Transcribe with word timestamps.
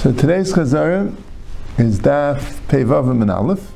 So 0.00 0.10
today's 0.14 0.50
Chazara 0.54 1.14
is 1.76 2.00
Daf 2.00 2.40
Peivav 2.68 3.10
and 3.10 3.30
Aleph, 3.30 3.70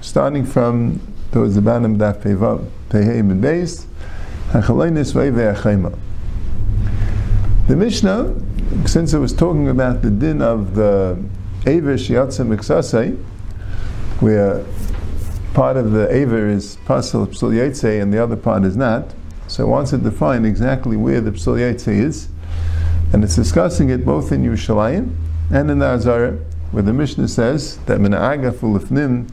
starting 0.00 0.44
from 0.44 1.00
towards 1.30 1.54
the 1.54 1.60
bottom 1.60 1.94
of 1.94 2.00
Daf 2.00 2.20
Peivav, 2.20 2.68
Peihim 2.88 3.30
and 3.30 3.40
Beis, 3.40 3.86
Hachalainis 4.48 5.12
Veive 5.12 5.54
Achayma. 5.54 5.96
The 7.68 7.76
Mishnah, 7.76 8.34
since 8.88 9.14
it 9.14 9.20
was 9.20 9.32
talking 9.32 9.68
about 9.68 10.02
the 10.02 10.10
din 10.10 10.42
of 10.42 10.74
the 10.74 11.16
Aver 11.64 11.94
Shiatza 11.94 12.44
Miksasei, 12.44 13.16
where 14.18 14.64
part 15.54 15.76
of 15.76 15.92
the 15.92 16.12
Aver 16.12 16.48
is 16.48 16.76
Pasal 16.86 17.28
Psul 17.28 18.02
and 18.02 18.12
the 18.12 18.20
other 18.20 18.36
part 18.36 18.64
is 18.64 18.76
not, 18.76 19.14
so 19.46 19.62
it 19.62 19.68
wants 19.68 19.90
to 19.90 19.98
define 19.98 20.44
exactly 20.44 20.96
where 20.96 21.20
the 21.20 21.30
Psul 21.30 21.56
is, 21.56 22.28
and 23.12 23.22
it's 23.22 23.36
discussing 23.36 23.90
it 23.90 24.04
both 24.04 24.32
in 24.32 24.42
Yerushalayim 24.42 25.14
and 25.50 25.70
in 25.70 25.78
the 25.78 25.86
Azara, 25.86 26.32
where 26.70 26.82
the 26.82 26.92
Mishnah 26.92 27.28
says 27.28 27.78
that 27.86 27.98
Mena'aga 27.98 28.52
Fulifnim 28.52 29.30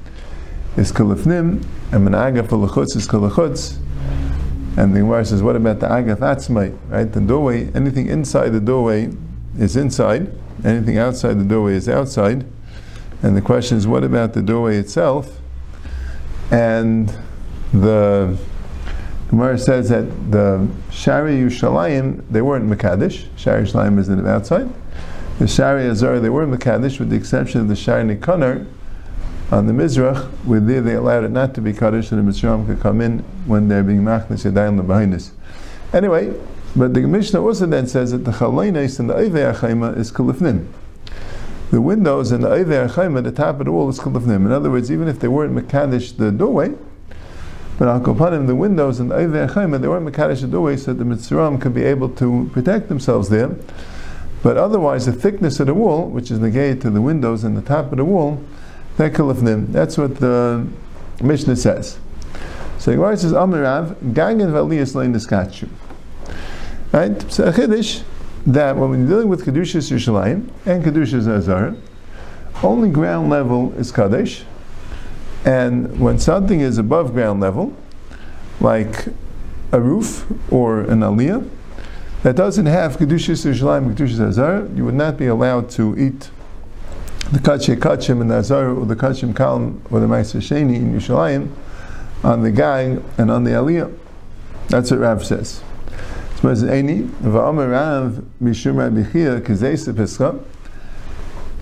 is 0.78 0.92
Kalifnim, 0.92 1.66
and 1.92 2.08
Mena'aga 2.08 2.44
Fulachutz 2.48 2.96
is 2.96 3.08
Kalachutz. 3.08 3.78
And 4.78 4.94
the 4.94 5.00
Gemara 5.00 5.24
says, 5.24 5.42
what 5.42 5.56
about 5.56 5.80
the 5.80 5.88
Agaf 5.88 6.18
Atzmai? 6.18 6.78
Right? 6.90 7.10
The 7.10 7.22
doorway, 7.22 7.72
anything 7.74 8.08
inside 8.08 8.50
the 8.50 8.60
doorway 8.60 9.10
is 9.58 9.78
inside, 9.78 10.30
anything 10.66 10.98
outside 10.98 11.40
the 11.40 11.46
doorway 11.46 11.76
is 11.76 11.88
outside. 11.88 12.46
And 13.24 13.38
the 13.38 13.42
question 13.42 13.78
is, 13.78 13.88
what 13.88 14.04
about 14.04 14.34
the 14.34 14.42
doorway 14.42 14.76
itself? 14.78 15.40
And 16.52 17.10
the 17.72 18.38
Gemara 19.30 19.58
says 19.58 19.90
that 19.90 20.32
the 20.32 20.68
Shari 20.92 21.38
Yushalayim, 21.38 22.24
they 22.30 22.42
weren't 22.42 22.70
Makadish. 22.70 23.28
Shari 23.38 23.64
Yushalayim 23.64 23.98
is 23.98 24.08
the 24.08 24.28
outside. 24.28 24.70
The 25.38 25.50
Shari 25.50 25.86
Azar, 25.88 26.22
they 26.22 26.30
were 26.30 26.48
Makadish, 26.48 26.98
with 26.98 27.10
the 27.10 27.18
exception 27.18 27.60
of 27.60 27.68
the 27.68 27.76
Shari 27.76 28.04
Nikanor 28.04 28.66
on 29.52 29.68
the 29.68 29.74
Mizrach, 29.74 30.26
where 30.46 30.62
there 30.62 30.80
they 30.80 30.94
allowed 30.94 31.26
it 31.26 31.32
not 31.32 31.54
to 31.56 31.62
be 31.62 31.74
Kaddish, 31.74 32.12
and 32.14 32.26
the 32.26 32.32
Mitzrayim 32.32 32.66
could 32.66 32.80
come 32.80 33.02
in 33.02 33.20
when 33.46 33.68
they're 33.68 33.84
being 33.84 34.02
Machnas 34.02 34.50
Yadayim 34.50 34.82
Lebahindis. 34.82 35.32
Anyway, 35.94 36.34
but 36.74 36.94
the 36.94 37.02
Mishnah 37.02 37.44
also 37.44 37.66
then 37.66 37.86
says 37.86 38.12
that 38.12 38.20
the 38.20 38.32
Chalainais 38.32 38.98
and 38.98 39.10
the 39.10 39.14
Eivei 39.14 39.54
Achaima 39.54 39.98
is 39.98 40.10
Kalifnim. 40.10 40.68
The 41.70 41.82
windows 41.82 42.32
and 42.32 42.42
the 42.42 42.50
Eivei 42.50 42.90
Achaima, 42.90 43.22
the 43.22 43.34
top 43.34 43.60
of 43.60 43.66
the 43.66 43.74
wall 43.74 43.90
is 43.90 44.00
Kalifnim. 44.00 44.46
In 44.46 44.54
other 44.54 44.72
words, 44.72 44.90
even 44.90 45.10
if 45.10 45.20
they 45.20 45.28
weren't 45.28 45.54
Makadish 45.54 46.16
the 46.16 46.32
doorway, 46.32 46.74
but 47.78 47.90
Al 47.90 48.00
Kopanim, 48.00 48.48
the 48.48 48.56
windows 48.56 49.02
and 49.02 49.12
the 49.12 49.16
Eivei 49.16 49.50
Achaima, 49.50 49.82
they 49.82 49.90
weren't 49.90 50.08
Makadish 50.08 50.40
the 50.40 50.48
doorway 50.48 50.78
so 50.78 50.94
the 50.94 51.04
Mitzrayim 51.04 51.60
could 51.60 51.74
be 51.74 51.84
able 51.84 52.08
to 52.10 52.50
protect 52.54 52.88
themselves 52.88 53.28
there. 53.28 53.54
But 54.46 54.58
otherwise, 54.58 55.08
the 55.08 55.12
thickness 55.12 55.60
of 55.60 55.66
the 55.66 55.74
wall, 55.74 56.08
which 56.08 56.30
is 56.30 56.38
negated 56.38 56.80
to 56.82 56.92
the 56.92 57.02
windows 57.02 57.44
and 57.44 57.58
the 57.58 57.64
top 57.64 57.92
of 57.92 57.98
the 57.98 58.06
wall, 58.06 58.40
that's 58.96 59.18
what 59.18 60.20
the 60.20 60.68
Mishnah 61.20 61.56
says. 61.56 61.98
So 62.78 62.92
the 62.92 62.98
Gemara 62.98 63.18
says, 63.18 63.34
Amirav, 63.34 63.96
Gagan 64.14 64.52
Valiyas 64.52 64.94
Lein 64.94 65.14
Niskachu. 65.16 65.68
Right? 66.92 67.20
So 67.32 67.46
a 67.46 67.52
Chiddush, 67.52 68.04
that 68.46 68.78
when 68.78 68.92
we're 68.92 69.08
dealing 69.08 69.30
with 69.30 69.46
Kedushas 69.46 69.92
Yerushalayim 69.92 70.48
and 70.68 70.84
Kedushas 70.84 71.28
Azar, 71.28 71.76
only 72.62 72.92
ground 72.92 73.32
level 73.32 73.74
is 73.80 73.92
Kaddish, 73.92 74.44
and 75.44 76.00
when 76.00 76.20
something 76.20 76.60
is 76.60 76.78
above 76.78 77.14
ground 77.14 77.42
level, 77.42 77.76
like 78.60 79.08
a 79.72 79.82
roof 79.82 80.28
or 80.54 80.82
an 80.82 81.00
aliyah, 81.00 81.50
that 82.24 82.36
doesn't 82.36 82.66
have 82.66 82.98
Kedushas 82.98 83.46
Yerushalayim 83.46 83.94
Kedushas 83.94 84.20
Azar, 84.20 84.68
you 84.76 84.86
would 84.86 84.96
not 84.96 85.18
be 85.18 85.28
allowed 85.28 85.70
to 85.72 85.98
eat 85.98 86.30
the 87.32 87.40
Kachim 87.40 87.78
Kachim 87.78 88.22
and 88.22 88.32
Azar 88.32 88.70
or 88.70 88.86
the 88.86 88.96
Kachim 88.96 89.34
Kalm 89.34 89.82
or 89.92 90.00
the 90.00 90.08
Ma'aser 90.08 90.42
Sheni 90.42 90.76
in 90.76 90.94
Yerushalayim 90.94 91.50
on 92.24 92.42
the 92.44 92.52
gang 92.52 93.04
and 93.18 93.30
on 93.32 93.44
the 93.44 93.52
Aliyah. 93.52 93.96
That's 94.70 94.92
what 94.92 95.00
Rav 95.00 95.26
says. 95.26 95.62
Rav 96.42 96.60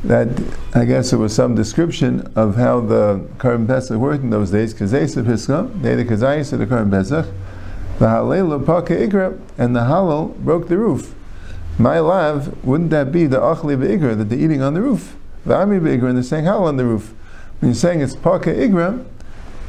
that 0.04 0.28
I 0.74 0.84
guess 0.86 1.14
it 1.14 1.18
was 1.18 1.34
some 1.34 1.56
description 1.56 2.32
of 2.36 2.56
how 2.56 2.82
the 2.82 3.26
Karim 3.40 3.66
Pesach 3.66 3.98
worked 3.98 4.24
in 4.24 4.30
those 4.32 4.52
days. 4.52 4.74
Kazesa 4.74 5.26
Pesach, 5.26 5.72
they 5.82 5.96
the 5.96 6.04
Kazayis 6.04 6.52
of 6.52 6.60
the 6.60 6.66
Karim 6.66 6.92
Pesach. 6.92 7.26
The 8.00 8.06
Halel 8.06 8.66
Paka 8.66 8.96
Igra, 8.96 9.40
and 9.58 9.76
the 9.76 9.82
Halal 9.82 10.36
broke 10.38 10.68
the 10.68 10.78
roof. 10.78 11.14
My 11.78 12.00
love, 12.00 12.64
wouldn't 12.66 12.90
that 12.90 13.12
be 13.12 13.26
the 13.26 13.40
Achli 13.40 13.78
Igra 13.78 14.18
that 14.18 14.26
they're 14.26 14.40
eating 14.40 14.62
on 14.62 14.74
the 14.74 14.82
roof? 14.82 15.16
The 15.46 15.56
Ami 15.56 15.80
Igra, 15.80 16.10
and 16.10 16.18
they're 16.18 16.24
saying 16.24 16.46
Halal 16.46 16.68
on 16.68 16.78
the 16.78 16.86
roof. 16.86 17.14
When 17.60 17.70
you're 17.70 17.76
saying 17.76 18.02
it's 18.02 18.16
Paka 18.16 18.54
Igra, 18.54 19.06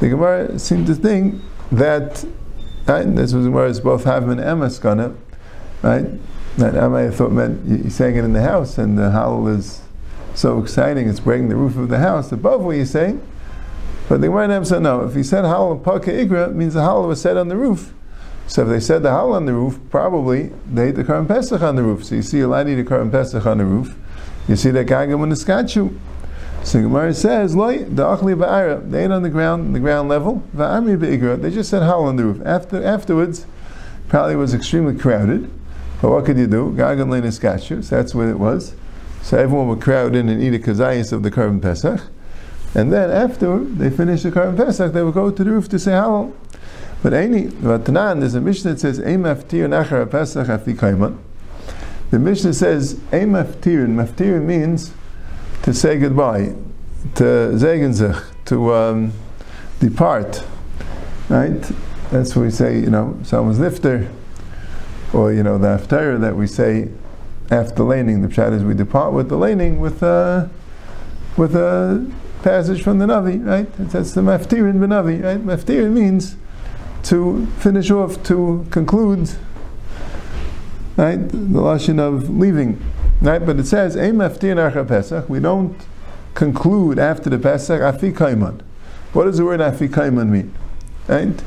the 0.00 0.08
Gemara 0.08 0.58
seemed 0.58 0.86
to 0.86 0.94
think 0.94 1.40
that, 1.70 2.24
right, 2.86 3.04
this 3.14 3.32
was 3.32 3.48
where 3.48 3.66
it's 3.66 3.80
both 3.80 4.04
Hav 4.04 4.28
and 4.28 4.40
Emes 4.40 4.80
gonna, 4.80 5.14
right? 5.82 6.06
That 6.56 6.74
Amma 6.74 7.10
thought 7.10 7.32
meant 7.32 7.64
you're 7.66 7.90
saying 7.90 8.16
it 8.16 8.24
in 8.24 8.32
the 8.32 8.42
house, 8.42 8.78
and 8.78 8.98
the 8.98 9.10
Halal 9.10 9.56
is 9.56 9.82
so 10.34 10.60
exciting, 10.60 11.08
it's 11.08 11.20
breaking 11.20 11.48
the 11.48 11.56
roof 11.56 11.76
of 11.76 11.88
the 11.88 11.98
house 11.98 12.32
above 12.32 12.62
what 12.62 12.76
you're 12.76 12.86
saying. 12.86 13.24
But 14.08 14.20
the 14.20 14.28
Gemara 14.28 14.64
said 14.64 14.82
no. 14.82 15.02
If 15.04 15.14
he 15.14 15.22
said 15.22 15.44
Halal 15.44 15.82
Paka 15.82 16.10
Igra, 16.10 16.48
it 16.48 16.54
means 16.54 16.74
the 16.74 16.80
Halal 16.80 17.08
was 17.08 17.20
set 17.20 17.36
on 17.36 17.48
the 17.48 17.56
roof. 17.56 17.94
So 18.46 18.62
if 18.62 18.68
they 18.68 18.80
said 18.80 19.02
the 19.02 19.08
halal 19.08 19.34
on 19.34 19.46
the 19.46 19.54
roof, 19.54 19.78
probably 19.90 20.52
they 20.70 20.88
ate 20.88 20.96
the 20.96 21.04
Karim 21.04 21.26
Pesach 21.26 21.62
on 21.62 21.76
the 21.76 21.82
roof. 21.82 22.04
So 22.04 22.14
you 22.16 22.22
see 22.22 22.40
a 22.40 22.48
lot 22.48 22.66
of 22.66 22.76
the 22.76 22.84
Karim 22.84 23.10
Pesach 23.10 23.46
on 23.46 23.58
the 23.58 23.64
roof. 23.64 23.96
You 24.48 24.56
see 24.56 24.70
that 24.70 24.86
Gagam 24.86 25.20
on 25.20 25.30
the 25.30 25.36
statue. 25.36 25.90
So 26.62 26.80
Gemara 26.80 27.12
says, 27.12 27.54
Loi, 27.54 27.84
the 27.84 28.04
Achli 28.04 28.34
Ba'ara, 28.34 28.90
they 28.90 29.04
ate 29.04 29.10
on 29.10 29.22
the 29.22 29.28
ground, 29.28 29.74
the 29.74 29.80
ground 29.80 30.08
level, 30.08 30.42
they 30.54 31.50
just 31.50 31.68
said 31.68 31.82
halal 31.82 32.04
on 32.04 32.16
the 32.16 32.24
roof. 32.24 32.40
After, 32.44 32.82
afterwards, 32.82 33.46
probably 34.08 34.36
was 34.36 34.54
extremely 34.54 34.98
crowded. 34.98 35.50
But 36.00 36.10
what 36.10 36.24
could 36.24 36.38
you 36.38 36.46
do? 36.46 36.72
Gagam 36.72 37.10
Lena 37.10 37.28
Skachu, 37.28 37.84
so 37.84 37.96
that's 37.96 38.14
what 38.14 38.28
it 38.28 38.38
was. 38.38 38.74
So 39.22 39.38
everyone 39.38 39.68
would 39.68 39.80
crowd 39.80 40.14
in 40.14 40.28
and 40.28 40.42
eat 40.42 40.54
a 40.54 40.58
kazayas 40.58 41.12
of 41.12 41.22
the 41.22 41.30
Karim 41.30 41.60
Pesach. 41.60 42.00
And 42.74 42.92
then 42.92 43.10
after 43.10 43.58
they 43.58 43.88
finished 43.88 44.24
the 44.24 44.32
Karim 44.32 44.56
Pesach, 44.56 44.92
they 44.92 45.02
would 45.02 45.14
go 45.14 45.30
to 45.30 45.44
the 45.44 45.50
roof 45.50 45.68
to 45.70 45.78
say 45.78 45.92
halal. 45.92 46.32
But 47.04 47.12
any 47.12 47.48
Vatanan, 47.48 48.20
there's 48.20 48.34
a 48.34 48.40
Mishnah 48.40 48.72
that 48.72 48.80
says 48.80 48.98
Ein 48.98 49.24
maftir 49.24 49.68
nachar 49.68 50.10
pesach. 50.10 50.46
The 52.10 52.18
Mishnah 52.18 52.54
says 52.54 52.98
Ein 53.12 53.30
maftir. 53.32 54.42
Means 54.42 54.94
to 55.64 55.74
say 55.74 55.98
goodbye, 55.98 56.54
to 57.16 57.22
zegenzich, 57.52 58.24
to 58.46 58.72
um, 58.72 59.12
depart. 59.80 60.44
Right? 61.28 61.60
That's 62.10 62.34
what 62.34 62.46
we 62.46 62.50
say. 62.50 62.78
You 62.78 62.88
know, 62.88 63.18
someone's 63.22 63.58
nifter, 63.58 64.10
or 65.12 65.30
you 65.30 65.42
know 65.42 65.58
the 65.58 65.68
after 65.68 66.16
that 66.16 66.34
we 66.34 66.46
say 66.46 66.88
after 67.50 67.82
laning. 67.82 68.22
The 68.22 68.28
pshat 68.28 68.54
is 68.54 68.64
we 68.64 68.72
depart 68.72 69.12
with 69.12 69.28
the 69.28 69.36
laning 69.36 69.78
with 69.78 70.02
a 70.02 70.06
uh, 70.06 70.48
with 71.36 71.54
a 71.54 72.10
passage 72.42 72.82
from 72.82 72.98
the 72.98 73.04
Navi. 73.04 73.46
Right? 73.46 73.70
That's 73.90 74.14
the 74.14 74.22
maftir 74.22 74.70
in 74.70 74.80
the 74.80 74.86
Navi. 74.86 75.22
Right? 75.22 75.44
Maftir 75.44 75.90
means 75.90 76.36
to 77.04 77.46
finish 77.58 77.90
off, 77.90 78.22
to 78.24 78.66
conclude, 78.70 79.30
right, 80.96 81.28
the 81.28 81.60
lashon 81.60 81.98
of 81.98 82.30
leaving, 82.30 82.80
right? 83.20 83.44
But 83.44 83.58
it 83.58 83.66
says, 83.66 83.96
"Ein 83.96 84.16
maftir 84.16 84.86
Pesach." 84.86 85.28
We 85.28 85.40
don't 85.40 85.76
conclude 86.34 86.98
after 86.98 87.30
the 87.30 87.38
Pesach 87.38 87.80
afikaiman. 87.80 88.60
What 89.12 89.24
does 89.24 89.36
the 89.36 89.44
word 89.44 89.60
afikaiman 89.60 90.28
mean? 90.28 90.52
Right? 91.06 91.42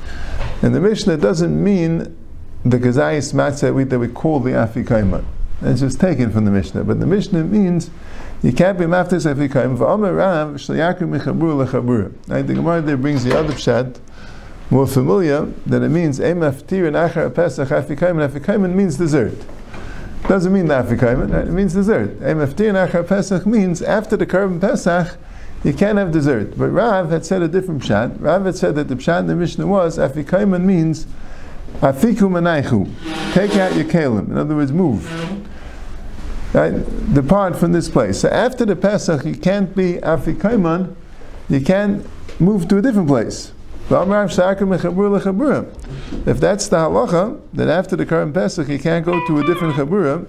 And 0.62 0.74
the 0.76 0.80
Mishnah 0.80 1.18
doesn't 1.18 1.62
mean 1.62 2.16
the 2.64 2.78
kazayis 2.78 3.34
matzah 3.34 3.90
that 3.90 4.00
we 4.00 4.08
call 4.08 4.40
the 4.40 4.52
afikaiman. 4.52 5.26
It's 5.62 5.82
just 5.82 6.00
taken 6.00 6.32
from 6.32 6.46
the 6.46 6.52
Mishnah. 6.52 6.84
But 6.84 7.00
the 7.00 7.08
Mishnah 7.08 7.44
means 7.44 7.90
you 8.42 8.54
can't 8.54 8.78
be 8.78 8.86
maftis 8.86 9.26
afikaiman. 9.26 9.80
Right? 12.28 12.48
The 12.48 12.54
Gemara 12.54 12.82
there 12.82 12.98
brings 12.98 13.24
the 13.24 13.38
other 13.38 13.54
pshat 13.54 13.98
more 14.70 14.88
familiar 14.88 15.46
that 15.66 15.82
it 15.82 15.90
means 15.90 16.20
emaftir 16.20 16.88
and 16.88 16.96
achar 16.96 17.34
pesach. 17.34 17.70
Afikaiman 17.70 18.74
means 18.74 18.98
dessert. 18.98 19.38
Doesn't 20.28 20.52
mean 20.52 20.68
afikaiman. 20.68 21.48
It 21.48 21.52
means 21.52 21.74
dessert. 21.74 22.20
Emaftir 22.20 22.70
and 22.70 22.78
achar 22.78 23.08
pesach 23.08 23.46
means 23.46 23.82
after 23.82 24.18
the 24.18 24.26
korban 24.26 24.60
pesach 24.60 25.18
you 25.64 25.74
can't 25.74 25.98
have 25.98 26.12
dessert. 26.12 26.58
But 26.58 26.70
Rav 26.70 27.10
had 27.10 27.26
said 27.26 27.42
a 27.42 27.48
different 27.48 27.82
pshat. 27.82 28.22
Rav 28.22 28.46
had 28.46 28.56
said 28.56 28.76
that 28.76 28.90
the 28.90 28.96
pshat 28.96 29.22
in 29.22 29.28
the 29.28 29.36
Mishnah 29.36 29.68
was 29.68 29.98
afikaiman 29.98 30.64
means 30.64 31.08
afiku 31.80 32.30
manaichu. 32.30 32.90
Take 33.34 33.56
out 33.56 33.76
your 33.76 33.86
kalim. 33.86 34.30
In 34.30 34.38
other 34.38 34.56
words, 34.56 34.72
move. 34.72 35.06
Right? 36.54 37.14
Depart 37.14 37.58
from 37.58 37.72
this 37.72 37.90
place. 37.90 38.20
So 38.22 38.30
after 38.30 38.66
the 38.66 38.76
Pesach, 38.76 39.26
you 39.26 39.36
can't 39.36 39.76
be 39.76 39.96
afikaiman. 39.96 40.96
You 41.50 41.62
can't 41.62 42.06
move 42.40 42.68
to 42.70 42.78
a 42.78 42.82
different 42.82 43.08
place. 43.08 43.52
If 43.90 44.00
that's 46.40 46.68
the 46.68 46.78
halacha, 46.78 47.42
then 47.54 47.70
after 47.70 47.96
the 47.96 48.06
current 48.06 48.34
Pesach, 48.34 48.68
you 48.68 48.80
can't 48.80 49.06
go 49.06 49.26
to 49.28 49.40
a 49.40 49.46
different 49.46 49.76
chabura. 49.76 50.28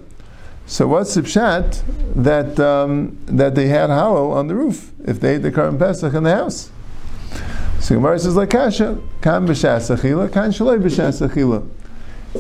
So 0.67 0.87
what's 0.87 1.15
the 1.15 1.23
pshat 1.23 1.83
that 2.15 2.61
um, 2.61 3.19
that 3.27 3.55
they 3.55 3.69
had 3.69 3.91
hollow 3.91 4.31
on 4.31 4.47
the 4.49 4.55
roof 4.55 4.93
if 5.05 5.19
they 5.19 5.37
ate 5.37 5.43
the 5.43 5.51
Karban 5.51 5.79
Pesach 5.79 6.15
in 6.15 6.23
the 6.23 6.35
house? 6.35 6.71
So 7.81 7.95
Gemara 7.95 8.19
says 8.19 8.37
like 8.37 8.51
kasha, 8.51 8.99
kan 9.23 9.47
b'shas 9.47 9.97
achila, 9.97 10.31
kan 10.33 10.51
shaloi 10.51 10.79
b'shas 10.79 11.27
achila. 11.27 11.67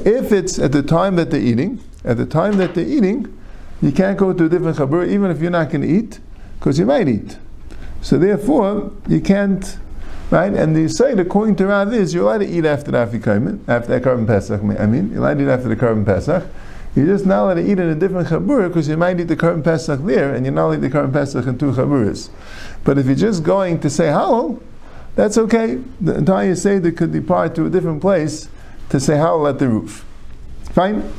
If 0.06 0.30
it's 0.30 0.58
at 0.58 0.72
the 0.72 0.82
time 0.82 1.16
that 1.16 1.30
they're 1.30 1.40
eating, 1.40 1.80
at 2.04 2.16
the 2.16 2.26
time 2.26 2.58
that 2.58 2.74
they're 2.74 2.86
eating, 2.86 3.36
you 3.80 3.92
can't 3.92 4.18
go 4.18 4.32
to 4.32 4.44
a 4.44 4.48
different 4.48 4.76
chabur 4.76 5.08
even 5.08 5.30
if 5.30 5.40
you're 5.40 5.50
not 5.50 5.70
going 5.70 5.82
to 5.82 5.88
eat, 5.88 6.20
because 6.58 6.78
you 6.78 6.86
might 6.86 7.08
eat. 7.08 7.38
So 8.02 8.18
therefore, 8.18 8.92
you 9.08 9.20
can't, 9.20 9.78
right? 10.30 10.52
And 10.52 10.76
the 10.76 10.88
site 10.88 11.18
according 11.18 11.56
to 11.56 11.66
Rav 11.66 11.92
is 11.92 12.14
you're 12.14 12.24
allowed 12.24 12.38
to 12.38 12.46
eat 12.46 12.64
after 12.64 12.90
the 12.90 12.98
Afikomen, 12.98 13.60
after 13.68 13.98
the 13.98 14.00
Karban 14.00 14.26
Pesach. 14.26 14.60
I 14.60 14.86
mean, 14.86 15.10
you're 15.10 15.20
allowed 15.20 15.38
to 15.38 15.44
eat 15.44 15.48
after 15.48 15.68
the 15.68 15.76
Karban 15.76 16.04
Pesach. 16.04 16.44
You're 16.94 17.06
just 17.06 17.26
not 17.26 17.44
allowed 17.44 17.54
to 17.54 17.70
eat 17.70 17.78
in 17.78 17.88
a 17.88 17.94
different 17.94 18.28
chabur 18.28 18.68
because 18.68 18.88
you 18.88 18.96
might 18.96 19.20
eat 19.20 19.24
the 19.24 19.36
Karban 19.36 19.62
Pesach 19.62 20.00
there, 20.04 20.34
and 20.34 20.44
you're 20.44 20.54
not 20.54 20.66
allowed 20.66 20.80
to 20.80 20.86
eat 20.86 20.90
the 20.90 20.98
Karban 20.98 21.12
Pesach 21.12 21.46
in 21.46 21.58
two 21.58 21.72
chaburas. 21.72 22.30
But 22.84 22.98
if 22.98 23.06
you're 23.06 23.14
just 23.14 23.42
going 23.42 23.80
to 23.80 23.90
say 23.90 24.06
halal, 24.06 24.60
that's 25.14 25.38
okay. 25.38 25.80
The 26.00 26.16
entire 26.16 26.54
Seder 26.54 26.92
could 26.92 27.12
depart 27.12 27.54
to 27.56 27.66
a 27.66 27.70
different 27.70 28.00
place 28.00 28.48
to 28.90 29.00
say 29.00 29.14
halal 29.14 29.48
at 29.48 29.58
the 29.58 29.68
roof. 29.68 30.04
Fine? 30.72 31.12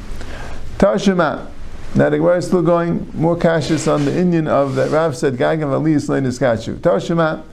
Tashima. 0.78 1.50
Now 1.96 2.10
the 2.10 2.18
Gemara 2.18 2.38
is 2.38 2.48
still 2.48 2.62
going 2.62 3.10
more 3.14 3.36
cautious 3.36 3.88
on 3.88 4.06
the 4.06 4.16
Indian 4.16 4.48
of 4.48 4.76
that 4.76 4.92
Rav 4.92 5.18
said 5.18 5.34
Gagam 5.36 5.72
Aliyas 5.72 6.08
Lein 6.08 6.24
Iskachu. 6.24 6.78
Tashima. 6.78 7.44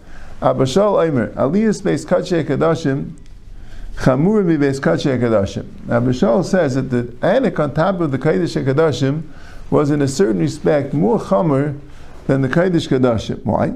Abba 0.42 0.64
Shaul 0.64 1.06
Aimer. 1.06 1.28
Aliyas 1.28 1.82
Beis 1.82 2.06
Kache 2.06 2.44
Kadashim. 2.46 3.12
Chamur 3.96 4.44
mi 4.44 4.56
Beis 4.56 4.78
Kache 4.78 5.18
Kadashim. 5.18 5.66
Abba 5.90 6.10
Shaul 6.10 6.44
says 6.44 6.74
that 6.74 6.90
the 6.90 7.04
Anik 7.22 7.58
on 7.58 7.72
top 7.72 8.00
of 8.00 8.10
the 8.10 8.18
Kaidish 8.18 8.62
Kadashim 8.62 9.22
was 9.70 9.90
in 9.90 10.02
a 10.02 10.08
certain 10.08 10.40
respect 10.40 10.92
more 10.92 11.18
Chamur 11.18 11.78
than 12.26 12.42
the 12.42 12.48
Kaidish 12.48 12.88
Kadashim. 12.88 13.42
Why? 13.44 13.72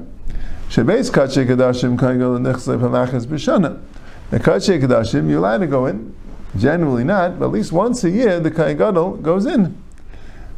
Shebeis 0.69 1.11
Kache 1.11 1.47
Kadashim 1.47 1.97
can 1.97 2.19
go 2.19 2.37
to 2.37 2.43
Nechsle 2.43 2.79
Pamachas 2.79 3.25
B'Shana. 3.25 3.81
The 4.29 4.39
Kache 4.39 4.79
Kadashim, 4.79 5.27
you're 5.29 5.39
allowed 5.39 5.57
to 5.57 5.67
go 5.67 5.87
in. 5.87 6.15
Generally 6.55 7.05
not, 7.05 7.39
but 7.39 7.45
at 7.45 7.51
least 7.51 7.71
once 7.71 8.03
a 8.03 8.09
year 8.09 8.39
the 8.39 8.51
Kain 8.51 8.77
Gadol 8.77 9.17
goes 9.17 9.47
in. 9.47 9.75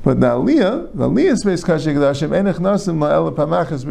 But 0.03 0.19
the 0.19 0.27
Aliyah, 0.27 0.91
the 0.93 1.07
Aliyah 1.07 1.37
space 1.37 1.63
Kache 1.63 1.85
Kadashim, 1.85 2.29
Enech 2.29 2.55
Nasim 2.55 2.97
La'el 2.97 3.33
Pamachas 3.33 3.85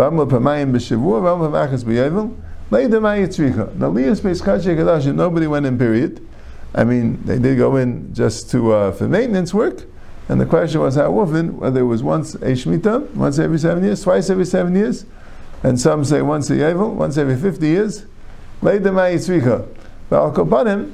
B'Shavua, 0.00 0.26
Vam 0.26 0.30
Pamayim 0.30 0.72
B'Shavua, 0.72 1.20
Vam 1.20 1.50
Pamachas 1.50 1.84
B'Yevel, 1.84 2.34
Leida 2.70 3.00
Mayitzricha. 3.00 3.78
The 3.78 3.90
Aliyah 3.90 4.16
space 4.16 4.40
Kache 4.40 4.64
Kadashim, 4.64 5.14
nobody 5.14 5.46
went 5.46 5.66
in, 5.66 5.78
period. 5.78 6.26
I 6.74 6.84
mean, 6.84 7.20
they 7.24 7.38
did 7.38 7.58
go 7.58 7.76
in 7.76 8.14
just 8.14 8.50
to 8.52 8.72
uh, 8.72 8.92
for 8.92 9.08
maintenance 9.08 9.52
work, 9.52 9.84
and 10.28 10.40
the 10.40 10.46
question 10.46 10.80
was 10.80 10.94
how 10.94 11.12
often, 11.18 11.58
whether 11.58 11.80
it 11.80 11.84
was 11.84 12.02
once 12.02 12.34
a 12.36 12.52
Shemitah, 12.52 13.10
once 13.14 13.38
every 13.38 13.58
seven 13.58 13.84
years, 13.84 14.02
twice 14.02 14.30
every 14.30 14.46
seven 14.46 14.74
years, 14.74 15.04
and 15.62 15.78
some 15.78 16.04
say 16.04 16.22
once 16.22 16.48
a 16.50 16.54
Yevel, 16.54 16.94
once 16.94 17.18
every 17.18 17.36
50 17.36 17.66
years. 17.66 18.06
Leida 18.62 18.84
Mayitzricha. 18.84 19.66
But 20.08 20.66
Al 20.66 20.92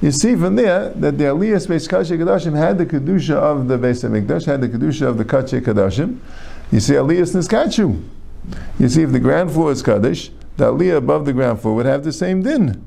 you 0.00 0.12
see 0.12 0.36
from 0.36 0.56
there 0.56 0.90
that 0.90 1.18
the 1.18 1.24
Aliyah 1.24 1.66
Beis 1.66 1.88
Kache 1.88 2.16
Kadashim 2.16 2.56
had 2.56 2.78
the 2.78 2.86
Kedusha 2.86 3.34
of 3.34 3.68
the 3.68 3.76
Beis 3.76 4.08
HaMikdash, 4.08 4.46
had 4.46 4.60
the 4.60 4.68
Kedusha 4.68 5.06
of 5.06 5.18
the 5.18 5.24
Kache 5.24 5.60
Kadashim. 5.62 6.18
You 6.70 6.80
see 6.80 6.94
Aliyah 6.94 7.34
Niskachu. 7.34 8.00
You 8.78 8.88
see 8.88 9.02
if 9.02 9.12
the 9.12 9.20
ground 9.20 9.50
floor 9.50 9.72
is 9.72 9.82
Kaddish, 9.82 10.30
the 10.56 10.72
Aliyah 10.72 10.96
above 10.96 11.24
the 11.24 11.32
ground 11.32 11.60
floor 11.60 11.74
would 11.76 11.86
have 11.86 12.04
the 12.04 12.12
same 12.12 12.42
din. 12.42 12.84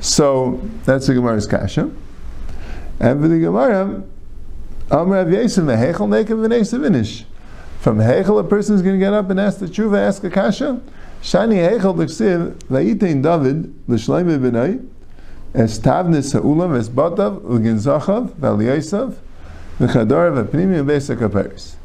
So 0.00 0.60
that's 0.84 1.06
the 1.06 1.14
Gemara's 1.14 1.46
Kasha. 1.46 1.90
And 2.98 3.20
for 3.20 3.28
the 3.28 3.38
Gemara, 3.38 4.02
Amr 4.90 5.16
Rav 5.16 5.26
Yesem, 5.28 5.66
the 5.66 5.74
Hechel 5.74 6.08
Nekem 6.08 6.46
V'nei 6.46 7.24
From 7.80 7.98
Hechel, 7.98 8.40
a 8.40 8.44
person 8.44 8.74
is 8.74 8.82
going 8.82 8.94
to 8.94 8.98
get 8.98 9.12
up 9.12 9.30
and 9.30 9.38
ask 9.38 9.58
the 9.58 9.66
tshuva, 9.66 9.98
ask 9.98 10.24
a 10.24 10.30
Kasha. 10.30 10.80
Shani 11.22 11.56
Hechel 11.56 11.96
L'ksiv, 11.96 12.54
V'yitein 12.64 13.22
David, 13.22 13.74
L'shleime 13.88 14.38
B'nai, 14.38 14.86
Es 15.54 15.78
Tavnis 15.78 16.32
Ha'ulam, 16.32 16.78
Es 16.78 16.88
Batav, 16.88 17.40
U'ginzachav, 17.42 18.30
V'aliyasav, 18.32 19.14
V'chadar, 19.78 20.44
V'pnimi, 20.44 20.84
V'esa 20.84 21.16
Kaperis. 21.16 21.76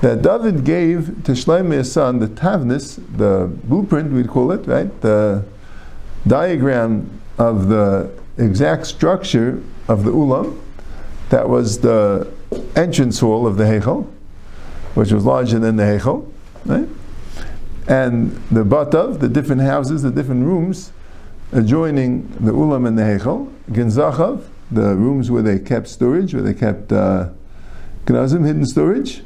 That 0.00 0.22
David 0.22 0.64
gave 0.64 1.24
to 1.24 1.32
Shlomo 1.32 1.72
his 1.72 1.92
son 1.92 2.20
the 2.20 2.28
Tavnis, 2.28 2.96
the 3.16 3.50
blueprint 3.64 4.12
we'd 4.12 4.28
call 4.28 4.50
it, 4.52 4.66
right? 4.66 5.00
The 5.02 5.44
diagram 6.26 7.20
of 7.38 7.68
the 7.68 8.10
exact 8.38 8.86
structure 8.86 9.62
of 9.88 10.04
the 10.04 10.10
Ulam. 10.10 10.58
That 11.28 11.48
was 11.48 11.80
the 11.80 12.32
entrance 12.74 13.20
hall 13.20 13.46
of 13.46 13.56
the 13.56 13.64
Heichel, 13.64 14.10
which 14.94 15.12
was 15.12 15.24
larger 15.24 15.58
than 15.58 15.76
the 15.76 15.84
Heichel, 15.84 16.26
right? 16.64 16.88
and 17.90 18.30
the 18.52 18.64
batav, 18.64 19.18
the 19.18 19.28
different 19.28 19.62
houses, 19.62 20.02
the 20.02 20.12
different 20.12 20.44
rooms 20.44 20.92
adjoining 21.52 22.28
the 22.38 22.52
ulam 22.52 22.86
and 22.86 22.96
the 22.96 23.02
hechel, 23.02 23.52
genzachav, 23.70 24.44
the 24.70 24.94
rooms 24.94 25.28
where 25.28 25.42
they 25.42 25.58
kept 25.58 25.88
storage, 25.88 26.32
where 26.32 26.42
they 26.42 26.54
kept 26.54 26.92
uh, 26.92 27.28
gnazim, 28.06 28.44
hidden 28.44 28.64
storage, 28.64 29.22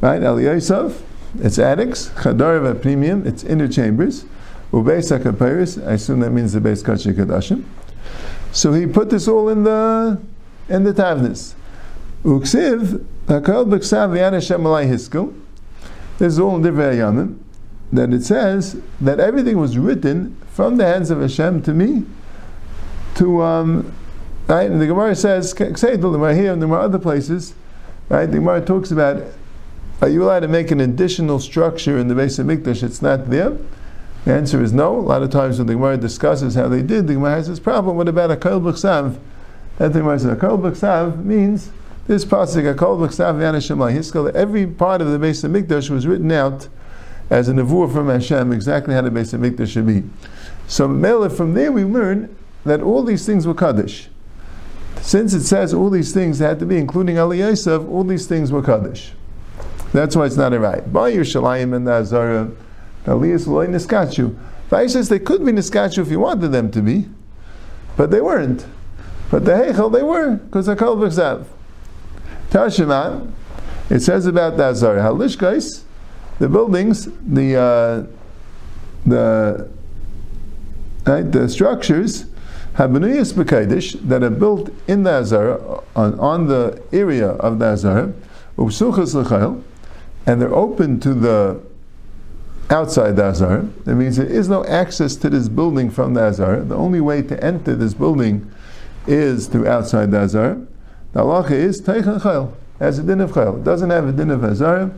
right? 0.00 0.20
Eliyasav, 0.20 1.00
its 1.40 1.58
attics, 1.58 2.08
chadar 2.16 2.80
premium, 2.80 3.26
its 3.26 3.44
inner 3.44 3.68
chambers, 3.68 4.24
ubeis 4.72 5.16
hakapiris, 5.16 5.86
I 5.86 5.92
assume 5.92 6.20
that 6.20 6.30
means 6.30 6.52
the 6.52 6.60
base 6.60 6.82
kachik 6.82 7.14
kadashim. 7.14 7.64
So 8.52 8.72
he 8.72 8.86
put 8.86 9.10
this 9.10 9.28
all 9.28 9.48
in 9.48 9.64
the 9.64 10.20
in 10.68 10.84
the 10.84 10.92
tavnis. 10.92 11.54
Uksiv, 12.24 13.04
hakal 13.26 13.66
b'ksav 13.66 14.10
v'yan 14.10 14.32
alai 14.32 14.88
hiskel. 14.88 15.34
This 16.18 16.34
is 16.34 16.38
all 16.38 16.56
in 16.56 16.62
different 16.62 16.98
yamim 16.98 17.38
that 17.92 18.12
it 18.12 18.22
says 18.22 18.80
that 19.00 19.18
everything 19.18 19.58
was 19.58 19.76
written 19.78 20.36
from 20.52 20.76
the 20.76 20.84
hands 20.84 21.10
of 21.10 21.20
Hashem 21.20 21.62
to 21.62 21.72
me. 21.72 22.04
To 23.16 23.42
um, 23.42 23.92
right, 24.46 24.70
and 24.70 24.80
the 24.80 24.86
Gemara 24.86 25.14
says, 25.14 25.50
say 25.50 25.96
the 25.96 26.10
Gemara 26.10 26.34
here 26.34 26.52
and 26.52 26.62
there 26.62 26.70
are 26.70 26.80
other 26.80 26.98
places, 26.98 27.54
right? 28.08 28.26
The 28.26 28.38
Gemara 28.38 28.64
talks 28.64 28.90
about, 28.90 29.22
are 30.00 30.08
you 30.08 30.24
allowed 30.24 30.40
to 30.40 30.48
make 30.48 30.70
an 30.70 30.80
additional 30.80 31.38
structure 31.38 31.98
in 31.98 32.08
the 32.08 32.14
base 32.14 32.38
of 32.38 32.46
Mikdash? 32.46 32.82
It's 32.82 33.02
not 33.02 33.30
there. 33.30 33.56
The 34.24 34.34
answer 34.34 34.62
is 34.62 34.72
no. 34.72 34.96
A 34.96 35.00
lot 35.00 35.22
of 35.22 35.30
times 35.30 35.58
when 35.58 35.66
the 35.66 35.74
Gemara 35.74 35.96
discusses 35.96 36.54
how 36.54 36.68
they 36.68 36.82
did, 36.82 37.06
the 37.06 37.14
Gemara 37.14 37.32
has 37.32 37.48
this 37.48 37.60
problem. 37.60 37.96
What 37.96 38.08
about 38.08 38.30
a 38.30 38.36
kol 38.36 38.60
b'chsav? 38.60 39.18
That 39.78 39.92
the 39.92 40.00
Gemara 40.00 40.18
says 40.18 40.32
a 40.32 40.36
kol 40.36 40.58
b'chsav 40.58 41.24
means 41.24 41.70
this 42.06 42.24
pasuk 42.24 42.70
a 42.70 42.74
kol 42.74 42.98
b'chsav. 42.98 44.34
Every 44.34 44.66
part 44.66 45.00
of 45.00 45.10
the 45.10 45.18
base 45.18 45.44
of 45.44 45.52
Mikdash 45.52 45.90
was 45.90 46.06
written 46.06 46.30
out 46.32 46.68
as 47.30 47.48
a 47.48 47.52
nevuah 47.52 47.92
from 47.92 48.08
Hashem 48.08 48.52
exactly 48.52 48.92
how 48.92 49.02
the 49.02 49.10
Beis 49.10 49.32
Hamikdash 49.32 49.68
should 49.68 49.86
be. 49.86 50.02
So 50.66 50.88
Mele, 50.88 51.28
from 51.30 51.54
there 51.54 51.70
we 51.70 51.84
learn 51.84 52.36
that 52.64 52.82
all 52.82 53.04
these 53.04 53.24
things 53.24 53.46
were 53.46 53.54
Kaddish. 53.54 54.08
Since 55.00 55.32
it 55.32 55.44
says 55.44 55.72
all 55.72 55.88
these 55.88 56.12
things 56.12 56.40
had 56.40 56.58
to 56.58 56.66
be, 56.66 56.76
including 56.76 57.18
Ali 57.18 57.38
Yosef, 57.38 57.82
all 57.88 58.04
these 58.04 58.26
things 58.26 58.52
were 58.52 58.62
Kaddish. 58.62 59.12
That's 59.92 60.14
why 60.14 60.26
it's 60.26 60.36
not 60.36 60.52
a 60.52 60.60
right. 60.60 60.92
By 60.92 61.12
Yerushalayim 61.12 61.74
and 61.74 61.86
the 61.86 61.92
Azara, 61.92 62.50
Aliyas 63.06 63.46
Loy 63.46 63.66
Niskachu. 63.66 64.36
Says 64.70 65.08
they 65.08 65.18
could 65.18 65.44
be 65.44 65.50
Niskachu 65.50 65.98
if 65.98 66.10
you 66.10 66.20
wanted 66.20 66.48
them 66.48 66.70
to 66.70 66.80
be, 66.80 67.08
but 67.96 68.12
they 68.12 68.20
weren't. 68.20 68.66
But 69.30 69.44
the 69.44 69.52
Heichel, 69.52 69.92
they 69.92 70.02
were, 70.02 70.36
because 70.36 70.66
they're 70.66 70.76
called 70.76 71.00
V'chzav. 71.00 71.44
Tashima, 72.50 73.30
it 73.88 74.00
says 74.00 74.26
about 74.26 74.56
the 74.56 74.64
Azara, 74.64 75.02
Halishkais, 75.02 75.82
the 76.38 76.48
buildings, 76.48 77.08
the 77.26 77.56
uh, 77.56 78.06
the 79.04 79.68
right, 81.06 81.30
the 81.30 81.48
structures 81.48 82.26
have 82.74 82.90
benuyas 82.90 83.32
b'kaidish 83.32 84.00
that 84.08 84.22
are 84.22 84.30
built 84.30 84.70
in 84.86 85.02
the 85.02 85.10
Azara 85.10 85.82
on, 85.96 86.18
on 86.20 86.46
the 86.46 86.80
area 86.92 87.30
of 87.30 87.58
the 87.58 87.66
Azara, 87.66 88.12
l'chayil, 88.56 89.62
and 90.30 90.40
they're 90.40 90.54
open 90.54 91.00
to 91.00 91.12
the 91.12 91.60
outside 92.70 93.16
the 93.16 93.24
Azara. 93.24 93.62
That 93.84 93.96
means 93.96 94.16
there 94.16 94.26
is 94.26 94.48
no 94.48 94.64
access 94.64 95.16
to 95.16 95.28
this 95.28 95.48
building 95.48 95.90
from 95.90 96.14
the 96.14 96.20
Azara. 96.20 96.62
The 96.62 96.76
only 96.76 97.00
way 97.00 97.20
to 97.22 97.44
enter 97.44 97.74
this 97.74 97.94
building 97.94 98.48
is 99.08 99.48
through 99.48 99.66
outside 99.66 100.12
the 100.12 100.20
Azara. 100.20 100.64
The 101.14 101.20
halacha 101.20 101.50
is 101.50 101.82
teichan 101.82 102.20
chayil, 102.20 102.54
has 102.78 103.00
a 103.00 103.02
din 103.02 103.20
of 103.20 103.32
chayil. 103.32 103.58
It 103.58 103.64
doesn't 103.64 103.90
have 103.90 104.06
a 104.06 104.12
din 104.12 104.30
of 104.30 104.44
Azara. 104.44 104.92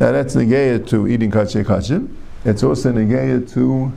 Now 0.00 0.12
that's 0.12 0.34
negaya 0.34 0.88
to 0.88 1.08
eating 1.08 1.30
kachay 1.30 1.62
kachim. 1.62 2.16
It's 2.46 2.62
also 2.62 2.90
negaya 2.90 3.46
to 3.52 3.92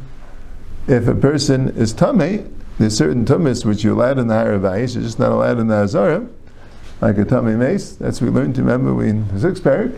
if 0.87 1.07
a 1.07 1.15
person 1.15 1.69
is 1.77 1.93
tame, 1.93 2.53
there's 2.77 2.97
certain 2.97 3.23
tumis 3.23 3.63
which 3.63 3.85
you're 3.85 3.93
allowed 3.93 4.19
in 4.19 4.27
the 4.27 4.33
Haravayish, 4.33 4.95
you're 4.95 5.03
just 5.03 5.17
not 5.17 5.31
allowed 5.31 5.59
in 5.59 5.67
the 5.67 5.75
Azara, 5.75 6.27
like 6.99 7.17
a 7.17 7.23
tame 7.23 7.57
mace. 7.57 7.93
That's 7.93 8.19
what 8.19 8.31
we 8.31 8.35
learned 8.37 8.55
to 8.55 8.63
remember 8.63 9.01
in 9.05 9.29
the 9.29 9.39
sixth 9.39 9.63
parak. 9.63 9.97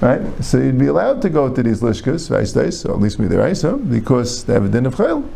Right? 0.00 0.20
So 0.42 0.58
you'd 0.58 0.78
be 0.78 0.86
allowed 0.86 1.20
to 1.22 1.28
go 1.28 1.52
to 1.52 1.62
these 1.62 1.82
lishkas, 1.82 2.54
days, 2.54 2.84
or 2.86 2.92
at 2.92 3.00
least 3.00 3.18
with 3.18 3.30
the 3.30 3.38
Raisa, 3.38 3.76
because 3.76 4.44
they 4.44 4.54
have 4.54 4.64
a 4.64 4.68
din 4.68 4.86
of 4.86 4.94
chayil. 4.94 5.28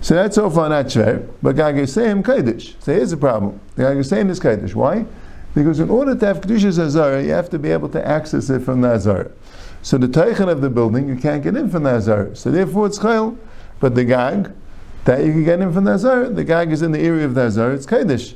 So 0.00 0.14
that's 0.14 0.36
so 0.36 0.48
far 0.48 0.68
not 0.68 0.86
shver, 0.86 1.28
but 1.42 1.56
Gagesayim 1.56 2.24
Kaddish. 2.24 2.76
So 2.80 2.94
here's 2.94 3.10
the 3.10 3.16
problem. 3.16 3.60
The 3.74 3.82
Gagesayim 3.82 4.30
is 4.30 4.40
Kaddish. 4.40 4.74
Why? 4.74 5.04
Because 5.54 5.80
in 5.80 5.90
order 5.90 6.14
to 6.14 6.26
have 6.26 6.40
Kedushas 6.40 6.78
Azara, 6.78 7.22
you 7.22 7.30
have 7.30 7.50
to 7.50 7.58
be 7.58 7.70
able 7.70 7.88
to 7.90 8.06
access 8.06 8.48
it 8.50 8.60
from 8.60 8.82
the 8.82 8.88
Azara. 8.88 9.30
So 9.82 9.98
the 9.98 10.06
Teichen 10.06 10.48
of 10.48 10.60
the 10.60 10.70
building, 10.70 11.08
you 11.08 11.16
can't 11.16 11.42
get 11.42 11.56
in 11.56 11.70
from 11.70 11.82
the 11.82 11.90
Azara. 11.90 12.36
So 12.36 12.50
therefore 12.50 12.86
it's 12.86 12.98
Chayil. 12.98 13.36
But 13.80 13.94
the 13.94 14.04
Gag, 14.04 14.52
that 15.04 15.24
you 15.24 15.32
can 15.32 15.44
get 15.44 15.60
in 15.60 15.72
from 15.72 15.84
the 15.84 15.92
Azara, 15.92 16.30
the 16.30 16.44
Gag 16.44 16.72
is 16.72 16.82
in 16.82 16.92
the 16.92 17.00
area 17.00 17.26
of 17.26 17.34
the 17.34 17.42
Azara, 17.42 17.74
it's 17.74 17.86
Kaddish. 17.86 18.34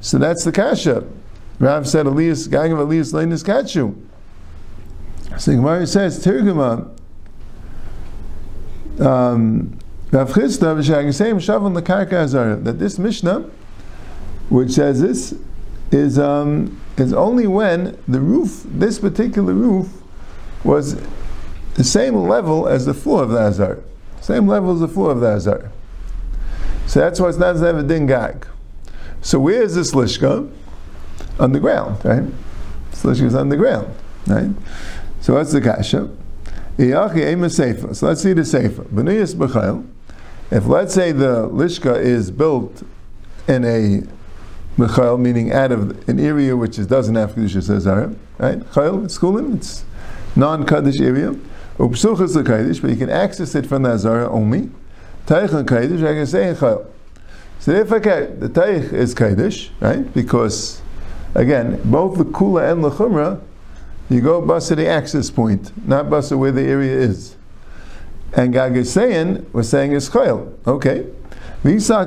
So 0.00 0.18
that's 0.18 0.44
the 0.44 0.52
Kasha. 0.52 1.04
Rav 1.58 1.88
said, 1.88 2.06
Elias, 2.06 2.46
Gag 2.46 2.72
of 2.72 2.78
Elias 2.78 3.12
Lane 3.12 3.32
is 3.32 3.42
Kachu. 3.42 3.94
So 5.38 5.52
Gemara 5.52 5.86
says, 5.86 6.24
Tirguma, 6.24 6.88
um, 9.00 9.78
Rav 10.12 10.30
V'shagasem, 10.30 11.36
Shavon 11.36 12.12
Azara, 12.12 12.56
that 12.56 12.78
this 12.78 12.98
Mishnah, 12.98 13.50
which 14.48 14.70
says 14.70 15.00
this, 15.00 15.34
is, 15.90 16.18
um, 16.18 16.80
is 16.96 17.12
only 17.12 17.46
when 17.46 17.98
the 18.06 18.20
roof, 18.20 18.64
this 18.66 18.98
particular 18.98 19.52
roof, 19.52 19.88
was 20.62 21.00
the 21.74 21.84
same 21.84 22.14
level 22.14 22.68
as 22.68 22.86
the 22.86 22.94
floor 22.94 23.24
of 23.24 23.30
the 23.30 23.38
Azar. 23.38 23.80
Same 24.20 24.46
level 24.46 24.72
as 24.72 24.80
the 24.80 24.88
floor 24.88 25.10
of 25.10 25.20
the 25.20 25.28
Azar. 25.28 25.70
So 26.86 27.00
that's 27.00 27.18
why 27.18 27.28
it's 27.28 27.38
not 27.38 27.56
a 27.56 27.82
din 27.82 28.06
gag. 28.06 28.46
So 29.20 29.40
where 29.40 29.62
is 29.62 29.74
this 29.74 29.92
lishka? 29.92 30.50
On 31.40 31.50
the 31.52 31.58
ground, 31.58 32.04
right? 32.04 32.22
This 32.90 33.02
lishka 33.02 33.24
is 33.24 33.34
on 33.34 33.48
the 33.48 33.56
ground, 33.56 33.92
right? 34.26 34.50
So 35.24 35.32
what's 35.32 35.52
the 35.52 35.60
kasha? 35.62 36.10
So 36.76 38.06
let's 38.06 38.20
see 38.20 38.34
the 38.34 38.44
sefer. 38.44 38.82
Benuyas 38.84 39.34
b'chayil. 39.34 39.86
If 40.50 40.66
let's 40.66 40.92
say 40.92 41.12
the 41.12 41.48
lishka 41.48 41.98
is 41.98 42.30
built 42.30 42.82
in 43.48 43.64
a 43.64 44.02
Mechayil, 44.76 45.18
meaning 45.18 45.50
out 45.50 45.72
of 45.72 46.06
an 46.10 46.20
area 46.20 46.54
which 46.54 46.78
is, 46.78 46.86
doesn't 46.86 47.14
have 47.14 47.30
Kedusha 47.34 47.74
Azara, 47.74 48.14
right? 48.36 48.58
Chayil, 48.72 49.02
it's 49.02 49.16
Kulim, 49.16 49.56
it's 49.56 49.86
non-Kaddish 50.36 51.00
area. 51.00 51.34
Upsuchas 51.78 52.34
the 52.34 52.44
Kaddish, 52.44 52.80
but 52.80 52.90
you 52.90 52.96
can 52.96 53.08
access 53.08 53.54
it 53.54 53.64
from 53.64 53.84
the 53.84 53.92
Azara 53.92 54.28
only. 54.28 54.70
Taich 55.26 55.54
and 55.54 55.66
Kaddish, 55.66 56.02
I 56.02 56.12
can 56.12 56.26
say 56.26 56.50
in 56.50 56.56
Chayil. 56.56 56.84
So 57.60 57.72
if 57.72 57.90
okay, 57.90 58.26
the 58.38 58.50
Taich 58.50 58.92
is 58.92 59.14
Kaddish, 59.14 59.70
right? 59.80 60.12
Because, 60.12 60.82
again, 61.34 61.80
both 61.82 62.18
the 62.18 62.26
Kula 62.26 62.70
and 62.70 62.84
the 62.84 62.90
Chumrah, 62.90 63.40
you 64.10 64.20
go 64.20 64.40
bus 64.40 64.68
to 64.68 64.76
the 64.76 64.86
access 64.86 65.30
point, 65.30 65.72
not 65.86 66.10
bus 66.10 66.28
to 66.28 66.38
where 66.38 66.52
the 66.52 66.62
area 66.62 66.96
is. 66.96 67.36
And 68.32 68.52
Gag 68.52 68.76
is 68.76 68.92
saying, 68.92 69.46
we're 69.52 69.62
saying 69.62 69.92
is 69.92 70.10
Chayil. 70.10 70.52
Okay. 70.66 71.06
Because 71.64 71.88
that's 71.88 72.02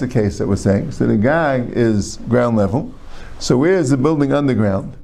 the 0.00 0.08
case 0.10 0.38
that 0.38 0.48
we're 0.48 0.56
saying. 0.56 0.90
So 0.90 1.06
the 1.06 1.16
gag 1.16 1.70
is 1.70 2.16
ground 2.28 2.56
level. 2.56 2.92
So 3.38 3.56
where 3.58 3.76
is 3.76 3.90
the 3.90 3.96
building 3.96 4.32
underground? 4.32 4.96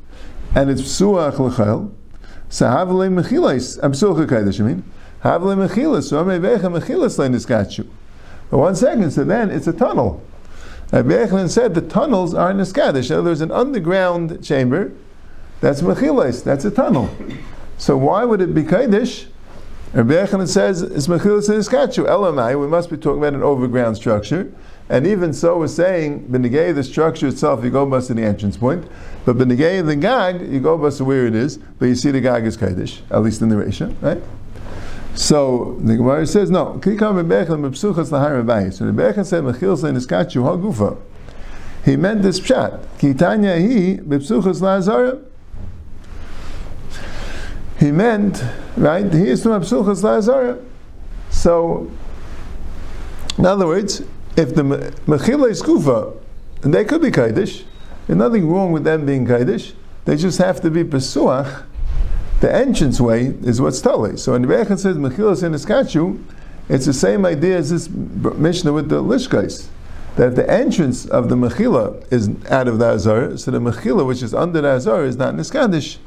And 0.52 0.68
it's 0.68 0.82
psuach 0.82 1.38
l'chayil. 1.38 1.92
So 2.48 2.66
havle 2.66 2.96
mechilas. 3.08 3.78
I'm 3.84 3.92
psuach 3.92 4.18
l'kaydish, 4.18 4.58
I 4.58 4.64
mean. 4.64 4.82
Havle 5.20 5.54
mechilas. 5.54 6.08
So 6.08 6.24
amevecha 6.24 6.68
mechilas 6.80 7.18
lein. 7.18 7.32
But 8.50 8.58
one 8.58 8.74
second, 8.74 9.12
so 9.12 9.22
then 9.22 9.50
it's 9.50 9.68
a 9.68 9.72
tunnel. 9.72 10.20
Rabbi 10.92 11.46
said 11.48 11.74
the 11.74 11.82
tunnels 11.82 12.34
are 12.34 12.52
niskadish. 12.52 13.08
So 13.08 13.22
there's 13.22 13.40
an 13.40 13.50
underground 13.50 14.42
chamber. 14.42 14.92
That's 15.60 15.82
mechilas. 15.82 16.42
That's 16.42 16.64
a 16.64 16.70
tunnel. 16.70 17.10
So 17.76 17.96
why 17.96 18.24
would 18.24 18.40
it 18.40 18.54
be 18.54 18.62
kaidish? 18.62 19.26
Rabbi 19.92 20.14
Yochanan 20.14 20.48
says 20.48 20.82
it's 20.82 21.06
mechilas 21.06 21.48
in 21.48 21.60
iskachu. 21.60 22.06
Elamai, 22.06 22.58
we 22.60 22.66
must 22.66 22.90
be 22.90 22.96
talking 22.96 23.18
about 23.18 23.34
an 23.34 23.42
overground 23.42 23.96
structure. 23.96 24.52
And 24.90 25.06
even 25.06 25.34
so, 25.34 25.58
we're 25.58 25.68
saying 25.68 26.28
benegay 26.28 26.74
the 26.74 26.82
structure 26.82 27.26
itself, 27.28 27.62
you 27.62 27.70
go 27.70 27.84
bus 27.84 28.06
to 28.06 28.14
the 28.14 28.22
entrance 28.22 28.56
point, 28.56 28.88
but 29.26 29.36
benegay 29.36 29.84
the 29.84 29.96
gag, 29.96 30.40
you 30.50 30.60
go 30.60 30.78
bus 30.78 30.96
to 30.96 31.04
where 31.04 31.26
it 31.26 31.34
is, 31.34 31.58
but 31.78 31.86
you 31.86 31.94
see 31.94 32.10
the 32.10 32.22
gag 32.22 32.46
is 32.46 32.56
kaidish, 32.56 33.02
at 33.10 33.22
least 33.22 33.42
in 33.42 33.50
the 33.50 33.56
ratio, 33.56 33.94
right? 34.00 34.22
So 35.18 35.76
the 35.80 35.96
Gemara 35.96 36.26
says 36.26 36.50
no. 36.50 36.78
Kikam 36.80 37.22
rebechem 37.22 37.68
bepsuchas 37.68 38.10
lahar 38.10 38.42
rabai. 38.42 38.72
So 38.72 38.84
Rebechem 38.84 39.26
said 39.26 39.42
mechilas 39.42 39.88
in 39.88 39.96
iskachu 39.96 40.42
hagufa. 40.44 40.96
He 41.84 41.96
meant 41.96 42.22
this 42.22 42.38
pshat. 42.38 42.86
Kitanya 42.98 43.58
he 43.60 43.96
bepsuchas 43.96 44.60
lahazara 44.60 45.24
he 47.78 47.92
meant, 47.92 48.42
right, 48.76 49.12
he 49.12 49.28
is 49.28 49.42
from 49.42 49.62
Absulchas 49.62 50.02
Lazara. 50.02 50.60
So, 51.30 51.90
in 53.36 53.46
other 53.46 53.66
words, 53.66 54.02
if 54.36 54.54
the 54.54 54.62
Mechila 54.62 55.50
is 55.50 55.62
Kufa, 55.62 56.12
and 56.64 56.74
they 56.74 56.84
could 56.84 57.00
be 57.00 57.10
Kaidish, 57.10 57.64
there's 58.06 58.18
nothing 58.18 58.48
wrong 58.50 58.72
with 58.72 58.82
them 58.82 59.06
being 59.06 59.26
Kaidish, 59.26 59.74
they 60.06 60.16
just 60.16 60.38
have 60.38 60.60
to 60.62 60.70
be 60.70 60.82
Pesuach. 60.82 61.64
The 62.40 62.54
entrance 62.54 63.00
way 63.00 63.34
is 63.42 63.60
what's 63.60 63.80
Tali. 63.80 64.16
So 64.16 64.32
when 64.32 64.42
the 64.42 64.48
Rebbe 64.48 64.78
says 64.78 64.96
Mechila 64.96 65.42
in 65.42 65.52
Iskachu, 65.52 66.22
it's 66.68 66.86
the 66.86 66.92
same 66.92 67.26
idea 67.26 67.56
as 67.56 67.70
this 67.70 67.88
Mishnah 67.88 68.72
with 68.72 68.88
the 68.88 69.02
Lishkais. 69.02 69.66
That 70.16 70.36
the 70.36 70.48
entrance 70.48 71.06
of 71.06 71.28
the 71.28 71.34
Mechila 71.34 72.12
is 72.12 72.30
out 72.50 72.68
of 72.68 72.78
the 72.78 72.92
Azar, 72.92 73.36
so 73.36 73.50
the 73.50 73.58
Mechila, 73.58 74.06
which 74.06 74.22
is 74.22 74.34
under 74.34 74.60
the 74.60 74.68
Azar, 74.68 75.04
is 75.04 75.16
not 75.16 75.34
in 75.34 75.40
Niskadish. 75.40 75.98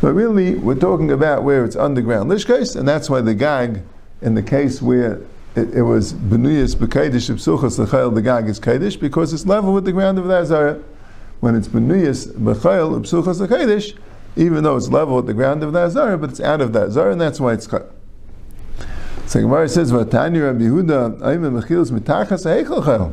But 0.00 0.12
really, 0.12 0.54
we're 0.54 0.76
talking 0.76 1.10
about 1.10 1.42
where 1.42 1.64
it's 1.64 1.74
underground 1.74 2.30
lishkais, 2.30 2.76
and 2.76 2.86
that's 2.86 3.10
why 3.10 3.20
the 3.20 3.34
gag, 3.34 3.82
in 4.22 4.34
the 4.34 4.42
case 4.42 4.80
where 4.80 5.20
it, 5.56 5.74
it 5.74 5.82
was 5.82 6.12
benuyas 6.12 6.76
b'kaidish 6.76 7.34
b'suchas 7.34 7.78
l'chayil, 7.78 8.14
the 8.14 8.22
gag 8.22 8.48
is 8.48 8.60
kaidish 8.60 8.98
because 9.00 9.32
it's 9.32 9.44
level 9.44 9.72
with 9.74 9.84
the 9.84 9.92
ground 9.92 10.18
of 10.18 10.26
the 10.26 10.34
azara. 10.34 10.80
When 11.40 11.56
it's 11.56 11.66
benuyas 11.66 12.32
b'chayil 12.32 13.00
b'suchas 13.00 13.40
l'kaidish, 13.40 13.96
even 14.38 14.62
though 14.62 14.76
it's 14.76 14.88
level 14.88 15.16
with 15.16 15.26
the 15.26 15.34
ground 15.34 15.64
of 15.64 15.72
that 15.72 15.86
azara, 15.86 16.16
but 16.16 16.30
it's 16.30 16.40
out 16.40 16.60
of 16.60 16.72
that 16.72 16.88
azara, 16.88 17.10
and 17.10 17.20
that's 17.20 17.40
why 17.40 17.52
it's 17.52 17.66
cut. 17.66 17.92
So 19.26 19.40
Gemara 19.40 19.68
says, 19.68 19.90
"Vatani 19.90 20.42
Rabbi 20.42 20.62
Yehuda, 20.62 21.18
Ayim 21.18 21.60
mechilas 21.60 21.90
mitachas 21.90 22.46
heichel 22.46 22.84
chayil." 22.84 23.12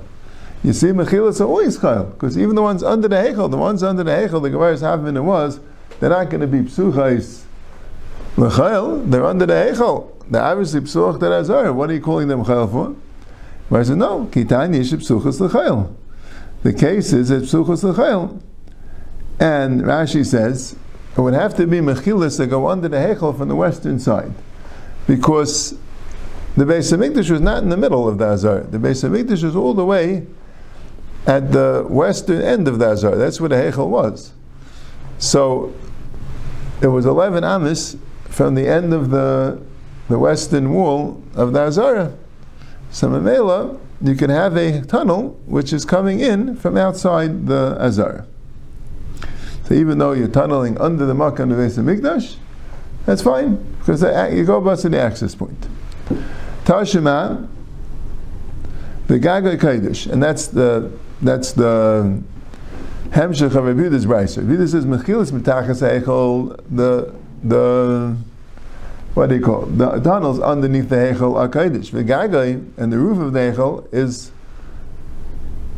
You 0.64 0.72
see, 0.72 0.88
mechilas 0.88 1.42
are 1.42 1.46
always 1.46 1.80
chayil 1.80 2.12
because 2.12 2.38
even 2.38 2.56
the 2.56 2.62
ones 2.62 2.84
under 2.84 3.08
the 3.08 3.16
heichel, 3.16 3.50
the 3.50 3.58
ones 3.58 3.82
under 3.82 4.04
the 4.04 4.12
heichel, 4.12 4.42
the 4.42 4.52
Gemara 4.52 4.74
is 4.74 4.82
having 4.82 5.18
it 5.18 5.22
was 5.22 5.60
they're 6.00 6.12
not 6.12 6.30
going 6.30 6.42
to 6.42 6.48
be 6.48 6.60
psuchais 6.60 7.44
l'chayil. 8.38 9.10
They're 9.10 9.26
under 9.26 9.48
the 9.48 9.54
echel. 9.54 10.12
They're 10.30 10.44
obviously 10.44 10.82
psuch 10.82 11.20
that 11.22 11.32
azar. 11.32 11.74
What 11.74 11.90
are 11.90 11.94
you 11.94 12.02
calling 12.02 12.28
them 12.28 12.46
chayil 12.46 12.72
for? 12.72 12.96
I 13.76 13.82
said 13.82 13.98
no. 13.98 14.30
Kitan 14.32 14.76
yish 14.76 14.94
psuchas 14.94 15.40
l'chayil. 15.40 15.92
The 16.62 16.72
case 16.72 17.14
is 17.14 17.30
that 17.30 17.44
psuchas 17.44 17.84
l'chayil. 17.84 18.42
And 19.40 19.82
Rashi 19.82 20.24
says 20.24 20.76
it 21.18 21.22
would 21.22 21.34
have 21.34 21.56
to 21.56 21.68
be 21.68 21.80
mechilas 21.80 22.38
that 22.38 22.48
go 22.48 22.68
under 22.68 22.88
the 22.88 22.98
hechel 22.98 23.38
from 23.38 23.48
the 23.48 23.56
western 23.56 24.00
side, 24.00 24.34
because 25.08 25.78
the 26.58 26.66
Beis 26.66 26.96
Hamikdash 26.96 27.30
was 27.30 27.42
not 27.42 27.64
in 27.64 27.70
the 27.70 27.78
middle 27.78 28.08
of 28.08 28.18
the 28.18 28.26
Azar. 28.26 28.62
The 28.62 28.78
Beis 28.78 29.08
Hamikdash 29.08 29.44
was 29.44 29.56
all 29.56 29.74
the 29.74 29.86
way 29.86 30.26
at 31.28 31.52
the 31.52 31.86
western 31.90 32.42
end 32.42 32.68
of 32.68 32.80
the 32.80 32.92
Azar. 32.92 33.16
That's 33.16 33.40
where 33.40 33.50
the 33.50 33.56
hechel 33.56 33.90
was. 33.90 34.34
So 35.18 35.74
it 36.82 36.88
was 36.88 37.06
11 37.06 37.44
amis 37.44 37.98
from 38.30 38.56
the 38.56 38.68
end 38.68 38.94
of 38.94 39.10
the, 39.10 39.62
the 40.10 40.20
western 40.20 40.74
wall 40.74 41.24
of 41.34 41.54
the 41.54 41.62
Azara. 41.62 42.14
So 42.92 43.10
Mamela, 43.10 43.80
you 44.02 44.16
can 44.16 44.30
have 44.30 44.56
a 44.56 44.82
tunnel 44.82 45.40
which 45.46 45.74
is 45.74 45.86
coming 45.86 46.20
in 46.20 46.56
from 46.56 46.78
outside 46.78 47.48
the 47.48 47.78
Azara. 47.80 48.26
So 49.66 49.74
even 49.74 49.98
though 49.98 50.12
you're 50.12 50.28
tunneling 50.28 50.80
under 50.80 51.06
the 51.06 51.16
Makkah 51.16 51.44
of 51.44 51.50
the 51.50 51.56
Mikdash, 51.56 52.36
that's 53.06 53.22
fine 53.22 53.56
because 53.80 54.02
you 54.36 54.46
go 54.46 54.76
to 54.76 54.90
the 54.90 55.00
access 55.00 55.36
point. 55.36 55.68
Tashima, 56.66 57.48
the 59.08 59.20
Gaga 59.20 59.58
Kaidish, 59.58 60.12
and 60.12 60.22
that's 60.22 60.48
the 60.48 60.92
that's 61.22 61.54
the 61.54 62.22
Hemshech 63.10 63.56
of 63.56 63.56
Rabbi 63.56 63.80
Yehuda's 63.80 64.06
brayser. 64.06 64.48
Rabbi 64.48 64.66
says 64.66 64.86
mechilas 64.86 65.32
mitachas 65.32 65.82
heichel 65.82 66.60
the 66.70 67.14
the 67.44 68.18
what 69.14 69.30
do 69.30 69.36
you 69.36 69.42
call 69.42 69.64
it? 69.64 69.78
the 69.78 70.00
tunnels 70.00 70.40
underneath 70.40 70.90
the 70.90 70.96
heichel 70.96 71.36
are 71.36 71.48
kodesh. 71.48 71.92
V'gagai 71.92 72.72
and 72.78 72.92
the 72.92 72.98
roof 72.98 73.20
of 73.20 73.34
the 73.34 73.40
heichel 73.40 73.94
is 73.94 74.32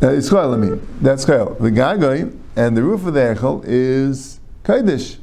uh, 0.01 0.09
is 0.09 0.29
chayil. 0.29 0.53
I 0.53 0.57
mean 0.57 0.87
that's 1.01 1.25
chayil. 1.25 1.57
V'gagai 1.57 2.37
and 2.55 2.77
the 2.77 2.83
roof 2.83 3.05
of 3.05 3.13
the 3.13 3.19
heichel 3.19 3.63
is 3.65 4.39
kodesh. 4.63 5.17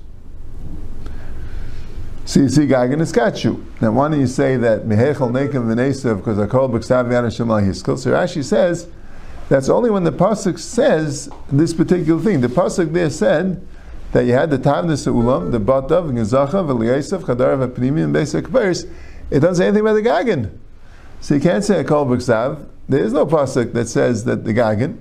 So 2.27 2.41
you 2.41 2.49
see 2.49 2.63
Gagan 2.63 3.03
is 3.03 3.13
Kachu. 3.13 3.63
Now 3.83 3.93
why 3.93 4.09
don't 4.09 4.19
you 4.19 4.27
say 4.27 4.57
that 4.57 4.85
Mehechel 4.85 5.31
Nekim 5.31 5.67
V'nesev 5.67 6.17
because 6.17 6.39
I 6.39 6.47
called 6.47 6.73
B'ksav 6.73 7.05
Yana 7.07 7.27
Shemal 7.27 7.63
Hiskel. 7.63 7.99
So 7.99 8.13
Rashi 8.13 8.43
says 8.43 8.89
that's 9.51 9.69
only 9.69 9.91
when 9.91 10.05
the 10.05 10.13
pasuk 10.13 10.59
says 10.59 11.29
this 11.53 11.75
particular 11.75 12.23
thing. 12.23 12.41
The 12.41 12.49
pasuk 12.49 12.95
there 12.95 13.11
said 13.11 13.67
that 14.13 14.25
you 14.25 14.33
had 14.33 14.51
the 14.51 14.57
time 14.57 14.87
the 14.87 14.95
seulam, 14.95 15.53
the 15.53 15.61
batav, 15.61 16.11
gezacha, 16.13 16.67
v'liyasav, 16.67 17.25
chadar, 17.25 17.69
v'pnimi, 17.69 18.05
and 18.05 18.13
basic 18.13 18.51
pairs. 18.51 18.87
It 19.31 19.41
doesn't 19.41 19.57
say 19.57 19.67
anything 19.67 19.83
about 19.83 19.95
the 19.95 20.03
gagan. 20.03 20.57
So 21.21 21.35
you 21.35 21.43
can't 21.43 21.63
say 21.63 21.81
a 21.81 21.85
kol 21.85 22.07
b'ksav. 22.07 22.67
There 22.89 23.03
is 23.03 23.13
no 23.13 23.27
pasuk 23.27 23.73
that 23.73 23.89
says 23.89 24.25
that 24.25 24.45
the 24.45 24.53
gagan. 24.53 24.99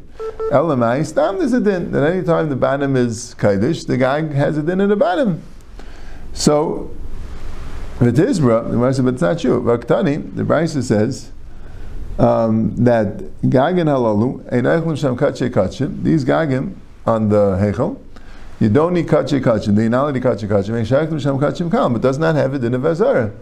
Elamai, 0.51 1.05
Stam, 1.05 1.39
there's 1.39 1.53
a 1.53 1.59
din 1.59 1.91
that 1.91 2.03
any 2.03 2.23
time 2.23 2.49
the 2.49 2.55
Banim 2.55 2.95
is 2.95 3.35
Kaidish, 3.37 3.87
the 3.87 3.97
guy 3.97 4.21
has 4.33 4.57
a 4.57 4.63
din 4.63 4.79
in 4.79 4.89
the 4.89 4.95
Banim. 4.95 5.41
So, 6.31 6.91
V'tizra, 7.99 8.71
the 8.71 8.93
says, 8.93 9.03
but 9.03 9.13
it's 9.15 9.21
not 9.21 9.39
true. 9.39 9.61
Vaktani, 9.61 10.35
the 10.35 10.43
Brisa 10.43 10.81
says 10.81 11.31
um, 12.19 12.75
that 12.77 13.17
Gagin 13.41 13.87
halalu, 13.87 14.43
Einaychlim 14.51 14.97
Shem 14.97 15.17
Kache 15.17 15.51
Kachim, 15.51 16.03
these 16.03 16.23
Gagim 16.23 16.75
on 17.05 17.29
the 17.29 17.57
Hechel, 17.57 17.99
you 18.59 18.69
don't 18.69 18.93
need 18.93 19.07
Kache 19.07 19.41
Kachim, 19.41 19.75
the 19.75 19.83
inality 19.83 20.19
Kache 20.19 20.47
Kachim, 20.47 20.81
Einaychlim 20.81 21.21
Shem 21.21 21.37
Kachim 21.37 21.69
Kam, 21.69 21.93
but 21.93 22.01
does 22.01 22.17
not 22.17 22.35
have 22.35 22.53
it 22.53 22.63
in 22.63 22.73
a 22.73 22.79
Vazara. 22.79 23.33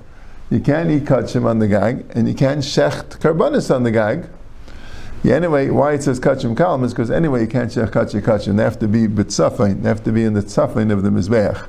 You 0.51 0.59
can't 0.59 0.91
eat 0.91 1.05
Kachim 1.05 1.45
on 1.45 1.57
the 1.59 1.67
Gag, 1.67 2.05
and 2.11 2.27
you 2.27 2.35
can't 2.35 2.59
Shecht 2.59 3.17
Karbanis 3.19 3.73
on 3.73 3.81
the 3.83 3.91
Gag. 3.91 4.27
Yeah, 5.23 5.35
anyway, 5.35 5.69
why 5.69 5.93
it 5.93 6.01
says 6.01 6.19
kachim 6.19 6.55
kalam 6.55 6.83
is 6.83 6.93
because 6.93 7.11
anyway 7.11 7.41
you 7.41 7.47
can't 7.47 7.69
shecht 7.69 7.91
kachim 7.91 8.21
kachim. 8.21 8.57
They 8.57 8.63
have 8.63 8.79
to 8.79 8.87
be 8.87 9.07
b'tzafain. 9.07 9.83
They 9.83 9.87
have 9.87 10.03
to 10.05 10.11
be 10.11 10.23
in 10.23 10.33
the 10.33 10.41
tzafain 10.41 10.91
of 10.91 11.03
the 11.03 11.09
mizbeach. 11.09 11.67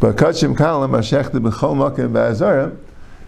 But 0.00 0.16
kachim 0.16 0.56
kalam 0.56 0.90
ashech 0.90 1.30
the 1.30 1.40
b'chol 1.40 1.76
makim. 1.76 2.76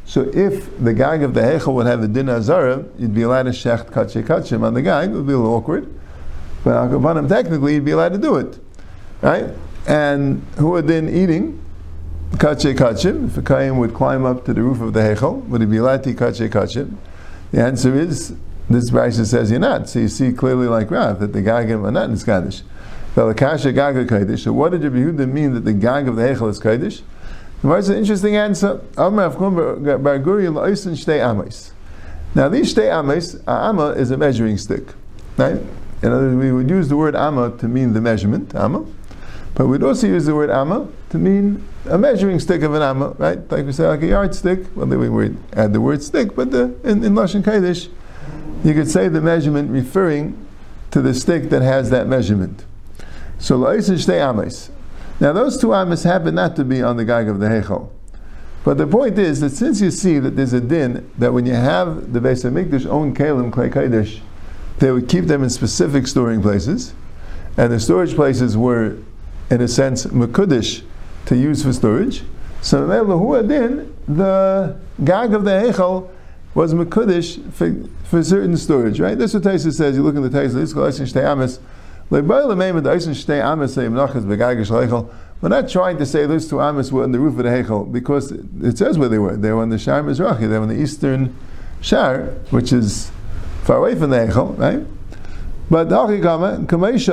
So 0.04 0.22
if 0.34 0.76
the 0.82 0.92
gag 0.92 1.22
of 1.22 1.34
the 1.34 1.42
hechel 1.42 1.74
would 1.74 1.86
have 1.86 2.02
the 2.02 2.08
din 2.08 2.28
azara, 2.28 2.84
you'd 2.98 3.14
be 3.14 3.22
allowed 3.22 3.44
to 3.44 3.50
shecht 3.50 3.90
kachim 3.92 4.24
kachim 4.24 4.64
on 4.64 4.74
the 4.74 4.82
gag. 4.82 5.10
It 5.10 5.12
would 5.12 5.28
be 5.28 5.32
a 5.32 5.38
little 5.38 5.54
awkward. 5.54 5.94
But 6.64 6.90
akavanam 6.90 7.28
technically 7.28 7.74
you'd 7.74 7.84
be 7.84 7.92
allowed 7.92 8.14
to 8.14 8.18
do 8.18 8.34
it, 8.34 8.58
right? 9.20 9.46
And 9.86 10.44
who 10.58 10.74
are 10.74 10.82
then 10.82 11.08
eating 11.08 11.64
kachim 12.38 12.74
kachim? 12.74 13.26
If 13.26 13.36
a 13.36 13.42
kaim 13.42 13.78
would 13.78 13.94
climb 13.94 14.24
up 14.24 14.44
to 14.46 14.54
the 14.54 14.62
roof 14.62 14.80
of 14.80 14.92
the 14.92 15.00
hechel, 15.00 15.44
would 15.48 15.60
he 15.60 15.66
be 15.66 15.78
to 15.78 16.10
eat 16.10 16.16
kachim? 16.16 16.96
The 17.52 17.62
answer 17.62 17.94
is 17.94 18.34
this 18.68 18.90
Rashi 18.90 19.26
says 19.26 19.50
you're 19.50 19.60
not. 19.60 19.88
So 19.88 19.98
you 20.00 20.08
see 20.08 20.32
clearly, 20.32 20.66
like 20.66 20.90
Rav, 20.90 21.20
that 21.20 21.32
the 21.32 21.42
Gagim 21.42 21.84
are 21.84 21.90
not 21.90 22.10
in 22.10 22.18
Kaddish. 22.18 22.62
Velakasha 23.14 23.74
Gaga 23.74 24.06
Kaddish. 24.06 24.44
So 24.44 24.52
what 24.52 24.72
did 24.72 24.82
Yehuda 24.82 25.30
mean 25.30 25.54
that 25.54 25.64
the 25.64 25.72
Gag 25.72 26.08
of 26.08 26.16
the 26.16 26.22
Hechel 26.22 26.48
is 26.48 26.58
Kaidish? 26.58 26.62
Kaddish? 26.62 27.02
What's 27.60 27.88
an 27.88 27.98
interesting 27.98 28.36
answer? 28.36 28.80
Now 32.34 32.48
these 32.48 32.74
shtei 32.74 32.90
ames, 32.90 33.36
amma 33.46 33.88
is 33.90 34.10
a 34.10 34.16
measuring 34.16 34.56
stick, 34.56 34.94
right? 35.36 35.60
In 36.02 36.10
other 36.10 36.30
words, 36.30 36.36
we 36.36 36.50
would 36.50 36.70
use 36.70 36.88
the 36.88 36.96
word 36.96 37.14
amma 37.14 37.56
to 37.58 37.68
mean 37.68 37.92
the 37.92 38.00
measurement, 38.00 38.54
amma, 38.54 38.84
but 39.54 39.66
we'd 39.66 39.82
also 39.82 40.06
use 40.06 40.26
the 40.26 40.34
word 40.34 40.50
amma 40.50 40.88
to 41.10 41.18
mean 41.18 41.62
a 41.88 41.98
measuring 41.98 42.40
stick 42.40 42.62
of 42.62 42.74
an 42.74 42.82
amma, 42.82 43.10
right? 43.18 43.50
Like 43.50 43.66
we 43.66 43.72
say, 43.72 43.86
like 43.86 44.02
a 44.02 44.06
yardstick. 44.06 44.74
Well, 44.74 44.86
then 44.86 44.98
we 44.98 45.08
would 45.08 45.36
add 45.52 45.72
the 45.72 45.80
word 45.80 46.02
stick, 46.02 46.34
but 46.34 46.50
the, 46.50 46.74
in, 46.84 47.04
in 47.04 47.14
Lashon 47.14 47.44
Kaddish, 47.44 47.88
you 48.64 48.74
could 48.74 48.88
say 48.88 49.08
the 49.08 49.20
measurement 49.20 49.70
referring 49.70 50.46
to 50.90 51.02
the 51.02 51.12
stick 51.12 51.50
that 51.50 51.62
has 51.62 51.90
that 51.90 52.06
measurement. 52.06 52.64
So 53.38 53.56
lois 53.56 53.88
and 53.88 53.98
shtei. 53.98 54.70
Now 55.20 55.32
those 55.32 55.60
two 55.60 55.74
ames 55.74 56.04
happen 56.04 56.34
not 56.34 56.56
to 56.56 56.64
be 56.64 56.82
on 56.82 56.96
the 56.96 57.04
gag 57.04 57.28
of 57.28 57.40
the 57.40 57.46
hechel. 57.46 57.90
But 58.64 58.78
the 58.78 58.86
point 58.86 59.18
is 59.18 59.40
that 59.40 59.50
since 59.50 59.80
you 59.80 59.90
see 59.90 60.18
that 60.20 60.36
there's 60.36 60.52
a 60.52 60.60
din 60.60 61.10
that 61.18 61.32
when 61.32 61.46
you 61.46 61.54
have 61.54 62.12
the 62.12 62.20
Beis 62.20 62.48
Hamikdash 62.48 62.86
own 62.86 63.14
kalim 63.14 63.50
klei 63.50 63.72
kodesh, 63.72 64.20
they 64.78 64.90
would 64.92 65.08
keep 65.08 65.24
them 65.26 65.42
in 65.42 65.50
specific 65.50 66.06
storing 66.06 66.40
places, 66.40 66.94
and 67.56 67.72
the 67.72 67.80
storage 67.80 68.14
places 68.14 68.56
were, 68.56 68.96
in 69.50 69.60
a 69.60 69.68
sense, 69.68 70.06
mekudish 70.06 70.82
to 71.26 71.36
use 71.36 71.62
for 71.62 71.72
storage. 71.72 72.22
So 72.60 72.86
lahu 72.86 73.46
din 73.48 73.94
the 74.06 74.76
gag 75.04 75.34
of 75.34 75.44
the 75.44 75.50
hechel 75.50 76.08
was 76.54 76.74
mekudish 76.74 77.52
for, 77.52 77.74
for 78.04 78.22
certain 78.22 78.56
storage, 78.56 79.00
right? 79.00 79.18
That's 79.18 79.34
what 79.34 79.42
Taisa 79.42 79.72
says. 79.72 79.96
You 79.96 80.02
look 80.02 80.16
in 80.16 80.22
the 80.22 80.28
Taisa. 80.28 80.62
We're 85.42 85.48
not 85.48 85.68
trying 85.68 85.98
to 85.98 86.06
say 86.06 86.26
those 86.26 86.48
two 86.48 86.60
Amis 86.60 86.92
were 86.92 87.02
on 87.04 87.12
the 87.12 87.18
roof 87.18 87.38
of 87.38 87.44
the 87.44 87.50
Hechel 87.50 87.90
because 87.90 88.32
it 88.32 88.76
says 88.76 88.98
where 88.98 89.08
they 89.08 89.18
were. 89.18 89.36
They 89.36 89.50
were 89.50 89.62
on 89.62 89.70
the 89.70 89.78
Shar 89.78 90.02
Mizrachi. 90.02 90.40
They 90.40 90.48
were 90.48 90.58
on 90.58 90.68
the 90.68 90.80
eastern 90.80 91.34
Shar, 91.80 92.26
which 92.50 92.72
is 92.72 93.10
far 93.64 93.78
away 93.78 93.94
from 93.94 94.10
the 94.10 94.18
Hechel, 94.18 94.58
right? 94.58 94.86
But 95.72 95.88
Mekudish 95.88 97.08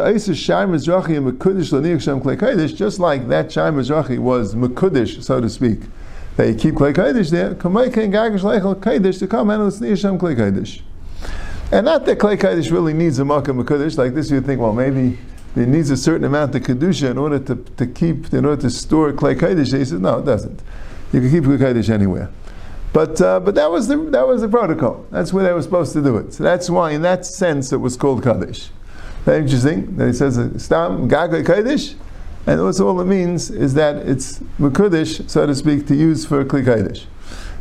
just 2.76 3.00
like 3.00 3.28
that 3.30 3.52
Shar 3.54 3.72
Mizrachi 3.72 4.20
was 4.20 4.54
Mekudish, 4.54 5.24
so 5.24 5.40
to 5.40 5.50
speak 5.50 5.80
that 6.36 6.50
you 6.50 6.56
keep 6.56 6.76
Klei 6.76 6.94
Kodesh 6.94 7.32
there, 7.32 7.56
Kodesh 7.56 9.20
to 9.20 9.28
come 9.28 9.50
and 9.50 9.64
listen 9.64 9.88
to 9.88 9.94
Yishem 9.94 10.20
Klei. 10.20 10.82
And 11.72 11.86
not 11.86 12.06
that 12.06 12.20
Klei 12.20 12.38
Kodesh 12.38 12.70
really 12.70 12.92
needs 12.92 13.18
a 13.20 13.24
Makkah 13.24 13.54
Kodesh, 13.54 13.98
like 13.98 14.14
this 14.14 14.30
you 14.30 14.42
think, 14.42 14.60
well, 14.60 14.74
maybe 14.74 15.18
it 15.56 15.70
needs 15.70 15.90
a 15.90 15.96
certain 15.96 16.26
amount 16.26 16.54
of 16.54 16.62
Kedusha 16.62 17.12
in 17.12 17.18
order 17.18 17.40
to, 17.40 17.56
to 17.56 17.88
keep, 17.88 18.34
in 18.34 18.44
order 18.44 18.64
to 18.64 18.70
store 18.70 19.14
Klei 19.14 19.40
Kodesh. 19.40 19.72
He 19.78 19.86
says, 19.86 19.94
no, 19.94 20.20
it 20.20 20.26
doesn't. 20.26 20.62
You 21.14 21.22
can 21.22 21.32
keep 21.32 21.46
Klei 21.46 21.60
Kodesh 21.60 21.90
anywhere. 21.90 22.30
But, 22.92 23.22
uh, 23.22 23.40
but 23.40 23.56
that, 23.56 23.70
was 23.70 23.88
the, 23.88 23.98
that 23.98 24.28
was 24.28 24.42
the 24.42 24.50
protocol. 24.50 25.06
That's 25.12 25.32
where 25.32 25.44
they 25.44 25.54
were 25.54 25.62
supposed 25.62 25.94
to 25.94 26.02
do 26.02 26.18
it. 26.18 26.34
So 26.34 26.44
that's 26.44 26.70
why, 26.70 26.92
in 26.92 27.02
that 27.04 27.26
sense, 27.26 27.72
it 27.72 27.78
was 27.78 27.96
called 27.96 28.24
Kaddish. 28.24 28.70
Very 29.26 29.42
interesting 29.42 29.96
that 29.98 30.08
he 30.08 30.14
says, 30.14 30.40
Stam 30.64 31.08
Gaga 31.08 31.44
Kaddish, 31.44 31.96
and 32.48 32.60
also 32.60 32.88
all 32.88 33.00
it 33.00 33.06
means 33.06 33.52
is 33.52 33.76
that 33.76 33.98
it's 33.98 34.40
Mekudish, 34.60 35.30
so 35.30 35.46
to 35.46 35.54
speak, 35.54 35.86
to 35.88 35.96
use 35.96 36.26
for 36.26 36.44
Kli 36.44 36.66
Kaidish. 36.66 37.06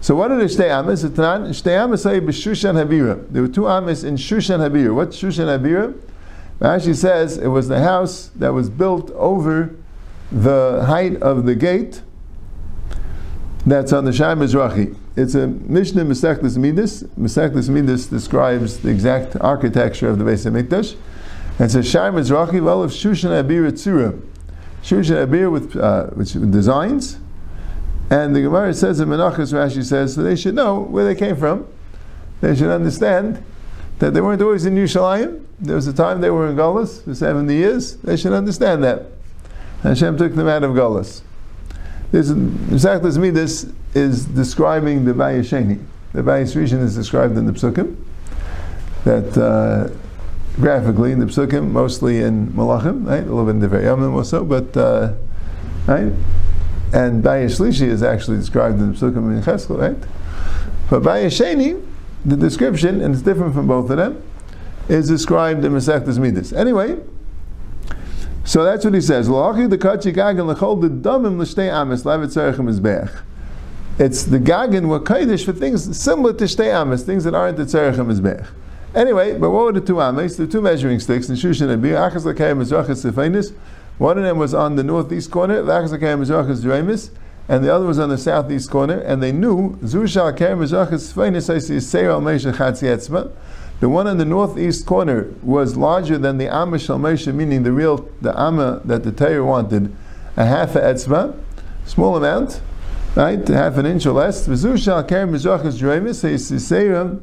So 0.01 0.15
what 0.15 0.31
are 0.31 0.39
the 0.39 0.45
Shtei 0.45 0.71
Ames? 0.71 1.05
Shtei 1.05 1.85
Ames 1.85 2.03
say 2.03 2.21
B'Shushan 2.21 2.75
Habira. 2.75 3.27
There 3.31 3.43
were 3.43 3.49
two 3.49 3.69
Ames 3.69 4.05
in 4.05 4.17
Shushan 4.17 4.61
Habira. 4.61 4.95
What's 4.95 5.21
Shushan 5.21 5.47
Habira? 5.47 5.95
Rashi 6.61 6.95
says 6.95 7.37
it 7.37 7.49
was 7.49 7.69
the 7.69 7.81
house 7.81 8.31
that 8.37 8.53
was 8.53 8.71
built 8.71 9.11
over 9.11 9.77
the 10.33 10.85
height 10.87 11.21
of 11.23 11.45
the 11.47 11.55
gate 11.55 12.03
that's 13.67 13.93
on 13.93 14.05
the 14.05 14.13
Shai 14.13 14.35
Mizrachi. 14.35 14.97
It's 15.19 15.35
a 15.35 15.49
Mishnah 15.49 16.05
Mesechtes 16.05 16.57
Midas. 16.57 17.03
Mesechtes 17.19 17.69
Midas 17.69 18.07
describes 18.07 18.79
the 18.79 18.91
exact 18.91 19.35
architecture 19.41 20.09
of 20.09 20.21
the 20.21 20.25
Beis 20.25 20.49
Hamikdash. 20.49 20.95
It's 21.59 21.75
a 21.75 21.83
Shai 21.83 22.11
Mizrachi, 22.11 22.59
of 22.59 22.93
Shushan 22.93 23.31
Abira 23.31 23.73
Tzura. 23.73 24.23
Shushan 24.81 25.27
Abir 25.27 25.51
with, 25.51 25.75
uh, 25.75 26.07
which 26.11 26.35
designs. 26.35 27.19
And 28.11 28.37
the 28.37 28.43
Gemara 28.43 28.73
says 28.73 29.01
in 29.01 29.09
Menachos, 29.09 29.53
Rashi 29.53 29.85
says, 29.85 30.15
so 30.15 30.23
they 30.23 30.37
should 30.37 30.55
know 30.55 30.83
where 30.83 31.05
they 31.05 31.17
came 31.17 31.35
from. 31.35 31.67
They 32.41 32.55
should 32.55 32.71
understand 32.71 33.45
that 33.99 34.15
they 34.15 34.21
weren't 34.21 34.41
always 34.41 34.67
in 34.67 34.77
Yerushalayim. 34.77 35.45
There 35.59 35.75
was 35.75 35.89
a 35.89 35.93
time 35.93 36.21
they 36.21 36.31
were 36.31 36.47
in 36.47 36.55
Gullus 36.55 37.03
for 37.03 37.13
70 37.13 37.53
years. 37.53 37.97
They 37.97 38.17
should 38.17 38.33
understand 38.33 38.85
that. 38.85 39.07
Hashem 39.83 40.17
took 40.17 40.37
them 40.37 40.47
out 40.47 40.63
of 40.63 40.77
Gullus. 40.77 41.23
This 42.11 42.31
exactly 42.31 43.19
me. 43.19 43.31
This 43.31 43.71
is 43.95 44.25
describing 44.25 45.05
the 45.05 45.13
Bayesheni. 45.13 45.85
The 46.13 46.23
Bayes 46.23 46.57
is 46.57 46.95
described 46.95 47.37
in 47.37 47.47
the 47.47 47.53
Psukim. 47.53 47.97
That 49.05 49.37
uh, 49.37 49.95
graphically 50.61 51.13
in 51.13 51.21
the 51.21 51.27
psukim, 51.27 51.71
mostly 51.71 52.21
in 52.21 52.49
Malachim, 52.49 53.07
right? 53.07 53.23
A 53.23 53.27
little 53.27 53.45
bit 53.45 53.51
in 53.51 53.61
the 53.61 53.69
Yamim 53.69 54.15
also, 54.15 54.45
but 54.45 54.77
uh, 54.77 55.15
right. 55.87 56.13
And 56.93 57.23
Bayeshlishi 57.23 57.87
is 57.87 58.03
actually 58.03 58.39
described 58.39 58.81
in 58.81 58.93
the 58.93 58.99
psukim 58.99 59.37
in 59.37 59.43
Cheskel, 59.43 59.79
right? 59.79 59.97
But 60.91 61.03
Bayesheni, 61.03 61.85
the 62.25 62.37
description, 62.37 63.01
and 63.01 63.15
it's 63.15 63.23
different 63.23 63.55
from 63.55 63.69
both 63.69 63.91
of 63.91 63.99
them, 63.99 64.23
is 64.89 65.09
described 65.09 65.65
in 65.65 65.73
Masechtas 65.73 66.19
Midas. 66.19 66.53
Anyway, 66.53 66.99
so 68.49 68.65
that's 68.65 68.83
what 68.83 68.95
he 68.95 69.03
says. 69.03 69.29
It's 69.29 69.35
the 74.25 74.39
gagan 74.39 74.89
were 74.89 75.01
kaidish 75.01 75.45
for 75.45 75.53
things 75.53 76.01
similar 76.01 76.33
to 76.33 76.45
shtei 76.45 76.73
amis, 76.73 77.03
things 77.03 77.25
that 77.25 77.35
aren't 77.35 77.59
the 77.59 77.65
tzerich 77.65 77.97
mizbech. 77.97 78.47
Anyway, 78.95 79.37
but 79.37 79.51
what 79.51 79.65
were 79.65 79.73
the 79.73 79.83
two 79.83 80.01
ames? 80.01 80.39
The 80.39 80.47
two 80.47 80.63
measuring 80.63 80.99
sticks 80.99 81.29
in 81.29 81.37
Shushan 81.37 81.69
and 81.69 81.83
Bir. 81.83 81.95
Achas. 81.95 83.53
One 83.99 84.17
of 84.17 84.25
them 84.25 84.39
was 84.39 84.55
on 84.55 84.77
the 84.77 84.83
northeast 84.83 85.31
corner, 85.31 85.59
and 85.59 85.69
the 87.65 87.75
other 87.75 87.87
was 87.87 87.99
on 87.99 88.09
the 88.09 88.17
southeast 88.17 88.71
corner. 88.71 88.99
And 88.99 89.23
they 89.23 89.31
knew 89.31 89.77
The 93.81 93.89
one 93.89 94.09
in 94.09 94.19
the 94.19 94.25
northeast 94.25 94.87
corner 94.87 95.33
was 95.43 95.77
larger 95.77 96.19
than 96.19 96.39
the 96.39 96.47
Amish 96.47 96.91
Al 96.91 96.99
Mesha, 96.99 97.33
meaning 97.33 97.63
the 97.63 97.73
real 97.73 98.09
the 98.21 98.39
Amma 98.39 98.81
that 98.85 99.05
the 99.05 99.13
Torah 99.13 99.45
wanted, 99.45 99.95
a 100.37 100.45
half 100.45 100.75
a 100.75 100.81
etzma, 100.81 101.39
small 101.85 102.17
amount, 102.17 102.61
right, 103.15 103.47
half 103.47 103.77
an 103.77 103.87
inch 103.87 104.05
or 104.05 104.13
less. 104.13 104.49
Zushal 104.49 105.05
Lakayim 105.05 105.31
Mizrachas 105.31 105.79
Dremis 105.79 106.61
Seir 106.61 107.21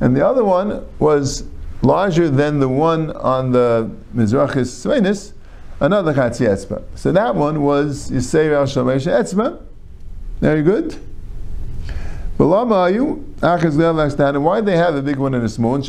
and 0.00 0.16
the 0.16 0.26
other 0.26 0.44
one 0.44 0.86
was 0.98 1.44
larger 1.82 2.28
than 2.28 2.58
the 2.58 2.68
one 2.68 3.10
on 3.12 3.52
the 3.52 3.90
Mizrachis 4.14 4.68
Svenis, 4.84 5.32
another 5.80 6.14
Chatzi 6.14 6.46
Etzba. 6.48 6.82
So 6.94 7.12
that 7.12 7.34
one 7.34 7.62
was 7.62 8.10
Yisrael 8.10 8.56
Al 8.56 8.64
Shomesh 8.64 9.06
Etzba. 9.06 9.60
Very 10.40 10.62
good. 10.62 10.98
And 12.36 12.50
why 14.44 14.60
they 14.60 14.76
have 14.76 14.96
a 14.96 15.02
big 15.02 15.16
one 15.16 15.34
and 15.34 15.44
a 15.44 15.48
small 15.48 15.72
one? 15.72 15.82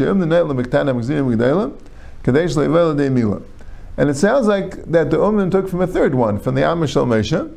And 3.97 4.09
it 4.09 4.15
sounds 4.15 4.47
like 4.47 4.83
that 4.91 5.09
the 5.09 5.17
Umim 5.17 5.49
took 5.49 5.69
from 5.69 5.81
a 5.81 5.87
third 5.87 6.13
one, 6.13 6.39
from 6.39 6.55
the 6.55 6.61
Amishal 6.61 7.07
Mesha, 7.07 7.51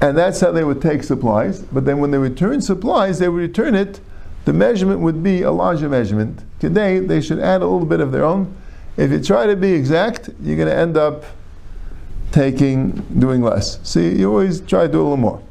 and 0.00 0.16
that's 0.16 0.40
how 0.40 0.52
they 0.52 0.62
would 0.62 0.82
take 0.82 1.02
supplies. 1.02 1.62
But 1.62 1.86
then 1.86 1.98
when 1.98 2.10
they 2.10 2.18
return 2.18 2.60
supplies, 2.60 3.18
they 3.18 3.28
would 3.28 3.40
return 3.40 3.74
it, 3.74 4.00
the 4.44 4.52
measurement 4.52 5.00
would 5.00 5.22
be 5.22 5.42
a 5.42 5.50
larger 5.50 5.88
measurement. 5.88 6.44
Today, 6.60 7.00
they 7.00 7.20
should 7.20 7.40
add 7.40 7.62
a 7.62 7.66
little 7.66 7.86
bit 7.86 8.00
of 8.00 8.12
their 8.12 8.24
own. 8.24 8.54
If 8.96 9.10
you 9.10 9.20
try 9.20 9.46
to 9.46 9.56
be 9.56 9.72
exact, 9.72 10.30
you're 10.42 10.56
going 10.56 10.68
to 10.68 10.76
end 10.76 10.96
up 10.96 11.24
taking, 12.32 12.92
doing 13.18 13.42
less. 13.42 13.80
See, 13.82 14.14
you 14.14 14.30
always 14.30 14.60
try 14.60 14.86
to 14.86 14.92
do 14.92 15.00
a 15.00 15.02
little 15.02 15.16
more. 15.16 15.42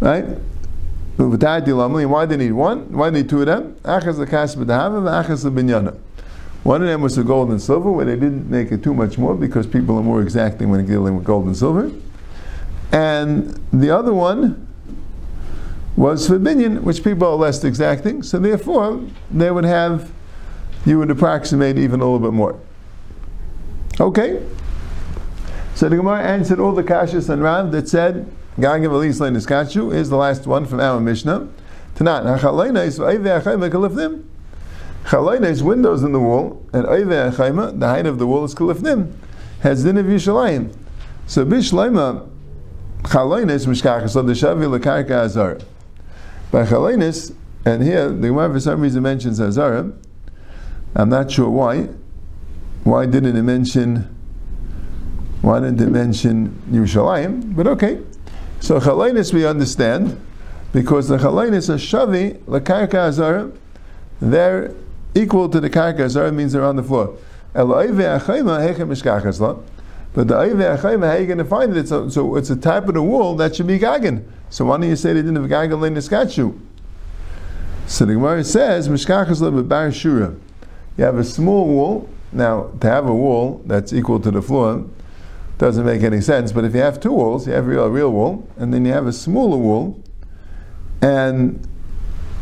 Right? 0.00 0.24
Why 1.16 1.60
do 1.60 2.26
they 2.26 2.36
need 2.36 2.52
one? 2.52 2.92
Why 2.92 3.10
do 3.10 3.14
they 3.14 3.22
need 3.22 3.28
two 3.28 3.40
of 3.42 3.46
them? 3.46 3.76
One 6.62 6.80
of 6.80 6.88
them 6.88 7.00
was 7.02 7.16
the 7.16 7.24
gold 7.24 7.50
and 7.50 7.60
silver, 7.60 7.90
where 7.90 8.04
they 8.04 8.14
didn't 8.14 8.48
make 8.48 8.70
it 8.70 8.82
too 8.84 8.94
much 8.94 9.18
more 9.18 9.34
because 9.34 9.66
people 9.66 9.98
are 9.98 10.02
more 10.02 10.22
exacting 10.22 10.70
when 10.70 10.86
dealing 10.86 11.16
with 11.16 11.24
gold 11.24 11.46
and 11.46 11.56
silver. 11.56 11.90
And 12.92 13.60
the 13.72 13.90
other 13.90 14.14
one 14.14 14.68
was 15.96 16.26
for 16.28 16.38
binyan, 16.38 16.82
which 16.82 17.02
people 17.02 17.28
are 17.28 17.36
less 17.36 17.62
exacting. 17.64 18.22
So 18.22 18.38
therefore, 18.38 19.00
they 19.30 19.50
would 19.50 19.64
have, 19.64 20.10
you 20.86 20.98
would 20.98 21.10
approximate 21.10 21.78
even 21.78 22.00
a 22.00 22.04
little 22.04 22.20
bit 22.20 22.32
more. 22.32 22.58
Okay. 24.00 24.40
So 25.74 25.88
the 25.88 25.96
Gemara 25.96 26.22
answered 26.22 26.60
all 26.60 26.72
the 26.72 26.84
kashas 26.84 27.28
and 27.28 27.42
Rav 27.42 27.72
that 27.72 27.88
said, 27.88 28.30
Gagav 28.58 28.92
Elis 28.92 29.92
is 29.94 30.10
the 30.10 30.16
last 30.16 30.46
one 30.46 30.66
from 30.66 30.80
our 30.80 31.00
Mishnah. 31.00 31.48
Tanat, 31.94 32.38
Hachalaina 32.38 32.84
is 32.84 32.98
Chalaina 35.04 35.46
is 35.46 35.62
windows 35.62 36.02
in 36.02 36.12
the 36.12 36.20
wall, 36.20 36.64
and 36.72 36.84
Oive 36.86 37.32
Achayma, 37.32 37.78
the 37.78 37.88
height 37.88 38.06
of 38.06 38.18
the 38.18 38.26
wall 38.26 38.44
is 38.44 38.54
Kalifnim, 38.54 39.12
has 39.60 39.82
din 39.84 39.96
of 39.96 40.06
Yishalayim. 40.06 40.74
So 41.26 41.44
Bishlayma, 41.44 42.28
Chalainis 43.02 43.66
Mishkachas 43.66 44.14
the 44.14 44.32
Shavi 44.32 44.78
Lakarka 44.78 45.24
Azar. 45.24 45.58
By 46.50 46.64
Chalainis, 46.66 47.34
and 47.64 47.82
here 47.82 48.10
the 48.10 48.28
Gemara 48.28 48.52
for 48.52 48.60
some 48.60 48.80
reason 48.80 49.02
mentions 49.02 49.40
Azara. 49.40 49.92
I'm 50.94 51.08
not 51.08 51.30
sure 51.30 51.48
why. 51.48 51.88
Why 52.84 53.06
didn't 53.06 53.36
it 53.36 53.42
mention? 53.42 54.14
Why 55.40 55.60
didn't 55.60 55.80
it 55.80 55.90
mention 55.90 56.62
Yerushalayim? 56.70 57.56
But 57.56 57.66
okay. 57.66 58.02
So 58.62 58.78
Chalainis 58.78 59.34
we 59.34 59.44
understand 59.44 60.20
because 60.72 61.08
the 61.08 61.16
Chalainis 61.16 61.68
are 61.68 61.74
Shavi 61.74 62.38
Lakarka 62.44 62.94
Azara. 62.94 63.50
They're 64.20 64.72
equal 65.16 65.48
to 65.48 65.58
the 65.58 65.68
Karka 65.68 66.02
Azara 66.02 66.30
means 66.30 66.52
they're 66.52 66.64
on 66.64 66.76
the 66.76 66.84
floor. 66.84 67.16
Achayma 67.56 68.62
but 70.14 70.28
the 70.28 70.34
Ayve 70.34 70.78
Achayim, 70.78 71.04
how 71.04 71.10
are 71.10 71.18
you 71.18 71.26
going 71.26 71.38
to 71.38 71.44
find 71.44 71.76
it? 71.76 71.88
So, 71.88 72.08
so 72.08 72.36
it's 72.36 72.50
a 72.50 72.56
type 72.56 72.86
of 72.86 72.94
the 72.94 73.02
wool 73.02 73.34
that 73.36 73.56
should 73.56 73.66
be 73.66 73.80
gagan. 73.80 74.24
So 74.48 74.66
why 74.66 74.76
don't 74.76 74.88
you 74.88 74.94
say 74.94 75.12
they 75.12 75.22
didn't 75.22 75.36
have 75.36 75.50
gagan 75.50 75.80
lein 75.80 75.94
skachu? 75.96 76.56
So 77.88 78.04
the 78.04 78.12
Gemara 78.14 78.44
says, 78.44 78.88
Mishkachas 78.88 79.68
bar 79.68 79.88
shura. 79.88 80.38
You 80.96 81.04
have 81.04 81.18
a 81.18 81.24
small 81.24 81.66
wool. 81.66 82.08
Now, 82.30 82.70
to 82.80 82.86
have 82.86 83.06
a 83.06 83.14
wool 83.14 83.60
that's 83.66 83.92
equal 83.92 84.20
to 84.20 84.30
the 84.30 84.40
floor 84.40 84.84
doesn't 85.58 85.84
make 85.84 86.02
any 86.02 86.20
sense. 86.20 86.52
But 86.52 86.64
if 86.64 86.74
you 86.74 86.80
have 86.80 87.00
two 87.00 87.12
wools, 87.12 87.46
you 87.46 87.52
have 87.52 87.66
real, 87.66 87.88
real 87.88 88.12
wool, 88.12 88.48
and 88.56 88.72
then 88.72 88.84
you 88.84 88.92
have 88.92 89.06
a 89.06 89.12
smaller 89.12 89.56
wool, 89.56 90.02
and 91.00 91.66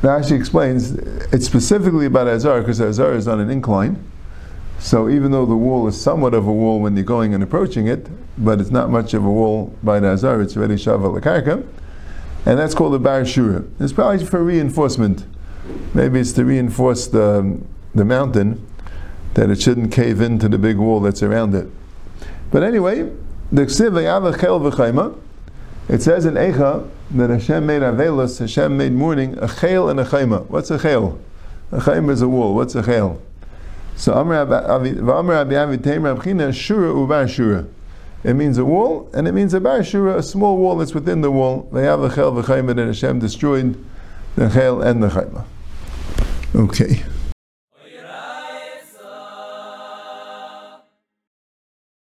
Rashi 0.02 0.32
explains 0.32 0.92
it's 0.92 1.44
specifically 1.44 2.06
about 2.06 2.26
Azar 2.26 2.60
because 2.60 2.80
Azar 2.80 3.14
is 3.14 3.28
on 3.28 3.40
an 3.40 3.50
incline. 3.50 4.02
So 4.78 5.10
even 5.10 5.30
though 5.30 5.44
the 5.44 5.56
wall 5.56 5.86
is 5.88 6.00
somewhat 6.00 6.32
of 6.32 6.46
a 6.46 6.52
wall 6.52 6.80
when 6.80 6.96
you're 6.96 7.04
going 7.04 7.34
and 7.34 7.42
approaching 7.42 7.86
it, 7.86 8.08
but 8.38 8.60
it's 8.60 8.70
not 8.70 8.88
much 8.88 9.12
of 9.12 9.24
a 9.24 9.30
wall 9.30 9.76
by 9.82 9.98
Azar, 9.98 10.40
it's 10.40 10.56
already 10.56 10.76
Shava 10.76 11.20
Lakarka. 11.20 11.66
And 12.46 12.58
that's 12.58 12.74
called 12.74 12.94
the 12.94 12.98
Bar 12.98 13.22
Shura. 13.22 13.70
It's 13.78 13.92
probably 13.92 14.24
for 14.24 14.42
reinforcement. 14.42 15.26
Maybe 15.92 16.20
it's 16.20 16.32
to 16.32 16.46
reinforce 16.46 17.06
the, 17.06 17.60
the 17.94 18.06
mountain 18.06 18.66
that 19.34 19.50
it 19.50 19.60
shouldn't 19.60 19.92
cave 19.92 20.22
into 20.22 20.48
the 20.48 20.56
big 20.56 20.78
wall 20.78 21.00
that's 21.00 21.22
around 21.22 21.54
it. 21.54 21.68
But 22.50 22.62
anyway, 22.62 23.10
the 23.52 23.62
Ksiv 23.62 25.18
it 25.88 26.02
says 26.02 26.24
in 26.24 26.34
Eicha 26.34 26.88
that 27.10 27.30
Hashem 27.30 27.66
made 27.66 27.82
Avelis, 27.82 28.38
Hashem 28.38 28.76
made 28.76 28.92
mourning, 28.92 29.36
a 29.38 29.48
chayil 29.48 29.90
and 29.90 29.98
a 29.98 30.04
chayma. 30.04 30.46
What's 30.46 30.70
a 30.70 30.78
chayil? 30.78 31.18
A 31.72 31.78
chayma 31.78 32.10
is 32.10 32.22
a 32.22 32.28
wall. 32.28 32.54
What's 32.54 32.76
a 32.76 32.82
chayil? 32.82 33.18
So 33.96 34.14
Amr 34.14 34.46
Shura 34.46 36.94
Ubar 36.94 37.24
Shura. 37.24 37.68
It 38.22 38.34
means 38.34 38.58
a 38.58 38.64
wall, 38.64 39.10
and 39.14 39.26
it 39.26 39.32
means 39.32 39.54
a 39.54 39.60
barshura, 39.60 40.16
a 40.16 40.22
small 40.22 40.58
wall 40.58 40.76
that's 40.76 40.94
within 40.94 41.22
the 41.22 41.30
wall. 41.30 41.68
They 41.72 41.84
have 41.84 42.02
a 42.02 42.14
chel 42.14 42.32
v'chayma, 42.32 42.70
and 42.70 42.80
Hashem 42.80 43.18
destroyed 43.18 43.82
the 44.36 44.48
chel 44.48 44.82
and 44.82 45.02
the 45.02 45.08
chayma. 45.08 45.44
Okay. 46.54 47.02